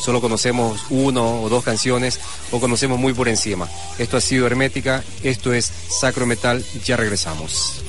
solo 0.00 0.20
conocemos 0.20 0.84
uno 0.90 1.42
o 1.42 1.48
dos 1.48 1.64
canciones 1.64 2.20
o 2.50 2.60
conocemos 2.60 2.98
muy 2.98 3.12
por 3.12 3.28
encima. 3.28 3.68
Esto 3.98 4.16
ha 4.16 4.20
sido 4.20 4.46
Hermética, 4.46 5.02
esto 5.22 5.52
es 5.52 5.70
Sacro 5.88 6.26
Metal, 6.26 6.64
ya 6.84 6.96
regresamos. 6.96 7.82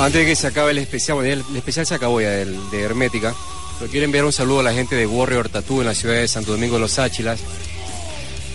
Antes 0.00 0.20
de 0.20 0.26
que 0.26 0.36
se 0.36 0.46
acabe 0.46 0.70
el 0.72 0.78
especial, 0.78 1.24
el, 1.24 1.44
especial 1.56 1.86
se 1.86 1.94
acabó 1.94 2.20
ya 2.20 2.30
del- 2.30 2.56
de 2.70 2.82
Hermética, 2.82 3.34
pero 3.78 3.90
quiero 3.90 4.04
enviar 4.04 4.24
un 4.24 4.32
saludo 4.32 4.60
a 4.60 4.62
la 4.62 4.72
gente 4.72 4.96
de 4.96 5.06
Warrior 5.06 5.48
Tattoo 5.48 5.80
en 5.80 5.86
la 5.88 5.94
ciudad 5.94 6.14
de 6.16 6.28
Santo 6.28 6.52
Domingo 6.52 6.74
de 6.74 6.80
los 6.80 6.98
Áchilas 6.98 7.40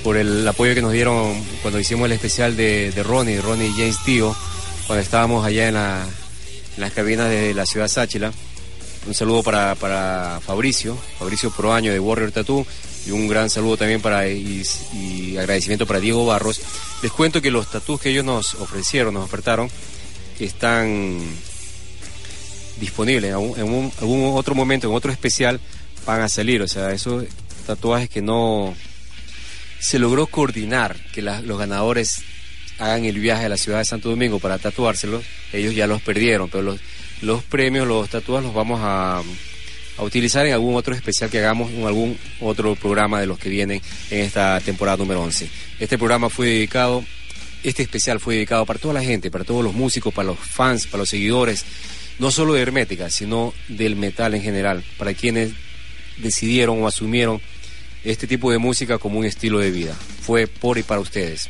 por 0.04 0.18
el 0.18 0.46
apoyo 0.48 0.74
que 0.76 0.82
nos 0.82 0.92
dieron 0.92 1.42
cuando 1.62 1.80
hicimos 1.80 2.06
el 2.08 2.12
especial 2.14 2.58
de, 2.58 2.92
de 2.92 3.04
Ronnie, 3.04 3.40
Ronnie 3.42 3.72
James 3.72 3.98
Tío, 4.04 4.36
cuando 4.88 5.02
estábamos 5.02 5.46
allá 5.46 5.68
en, 5.70 5.74
la- 5.76 6.06
en 6.76 6.82
las 6.82 6.92
cabinas 6.94 7.30
de 7.30 7.54
la 7.54 7.66
ciudad 7.66 7.88
Sáchila. 7.88 8.32
Un 9.06 9.14
saludo 9.14 9.44
para, 9.44 9.76
para 9.76 10.40
Fabricio, 10.46 10.98
Fabricio 11.20 11.52
Proaño 11.52 11.92
de 11.92 12.00
Warrior 12.00 12.32
Tattoo 12.32 12.66
y 13.06 13.12
un 13.12 13.28
gran 13.28 13.50
saludo 13.50 13.76
también 13.76 14.02
para 14.02 14.28
y, 14.30 14.64
agradecimiento 15.38 15.86
para 15.86 16.00
Diego 16.00 16.26
Barros. 16.26 16.62
Les 17.02 17.12
cuento 17.12 17.42
que 17.42 17.52
los 17.52 17.70
tatús 17.70 18.00
que 18.00 18.10
ellos 18.12 18.24
nos 18.24 18.54
ofrecieron, 18.56 19.14
nos 19.14 19.26
ofertaron, 19.26 19.70
están 20.40 21.20
disponibles. 22.80 23.26
En, 23.30 23.34
algún, 23.34 23.60
en 23.60 23.66
un- 23.66 23.92
algún 24.00 24.38
otro 24.38 24.56
momento, 24.56 24.88
en 24.90 24.96
otro 24.96 25.12
especial, 25.12 25.60
van 26.06 26.22
a 26.22 26.30
salir. 26.30 26.62
O 26.62 26.68
sea, 26.70 26.92
esos 26.92 27.26
tatuajes 27.68 28.10
que 28.10 28.22
no 28.22 28.74
se 29.82 30.00
logró 30.00 30.28
coordinar 30.28 30.96
que 31.12 31.22
los 31.22 31.60
ganadores 31.60 32.24
hagan 32.80 33.06
el 33.06 33.20
viaje 33.20 33.46
a 33.46 33.50
la 33.50 33.58
ciudad 33.58 33.80
de 33.80 33.86
Santo 33.86 34.10
Domingo 34.10 34.40
para 34.40 34.58
tatuárselos, 34.58 35.24
ellos 35.52 35.76
ya 35.76 35.88
los 35.88 36.02
perdieron, 36.02 36.50
pero 36.50 36.64
los, 36.64 36.80
los 37.22 37.44
premios, 37.44 37.88
los 37.88 38.10
tatuajes 38.10 38.46
los 38.46 38.54
vamos 38.54 38.80
a, 38.84 39.22
a 39.98 40.04
utilizar 40.04 40.46
en 40.46 40.54
algún 40.54 40.76
otro 40.76 40.96
especial 40.96 41.30
que 41.30 41.40
hagamos 41.40 41.72
en 41.72 41.86
algún 41.86 42.18
otro 42.40 42.76
programa 42.76 43.20
de 43.20 43.28
los 43.28 43.38
que 43.38 43.50
vienen 43.50 43.82
en 44.10 44.20
esta 44.22 44.60
temporada 44.60 44.98
número 44.98 45.22
11. 45.22 45.50
Este 45.80 45.98
programa 45.98 46.30
fue 46.30 46.48
dedicado, 46.48 47.04
este 47.64 47.84
especial 47.84 48.20
fue 48.20 48.36
dedicado 48.36 48.66
para 48.66 48.80
toda 48.80 48.96
la 48.96 49.04
gente, 49.04 49.32
para 49.32 49.44
todos 49.44 49.64
los 49.64 49.74
músicos, 49.74 50.14
para 50.14 50.28
los 50.28 50.40
fans, 50.40 50.88
para 50.88 51.00
los 51.00 51.10
seguidores, 51.10 51.66
no 52.20 52.32
solo 52.32 52.54
de 52.54 52.62
Hermética, 52.62 53.10
sino 53.10 53.54
del 53.68 53.96
metal 53.96 54.34
en 54.34 54.42
general, 54.42 54.84
para 54.98 55.14
quienes 55.14 55.52
decidieron 56.18 56.82
o 56.82 56.88
asumieron 56.88 57.42
este 58.04 58.28
tipo 58.28 58.52
de 58.52 58.58
música 58.58 58.98
como 58.98 59.20
un 59.20 59.26
estilo 59.26 59.60
de 59.60 59.72
vida. 59.72 59.96
Fue 60.22 60.48
por 60.48 60.78
y 60.78 60.84
para 60.84 61.02
ustedes. 61.02 61.50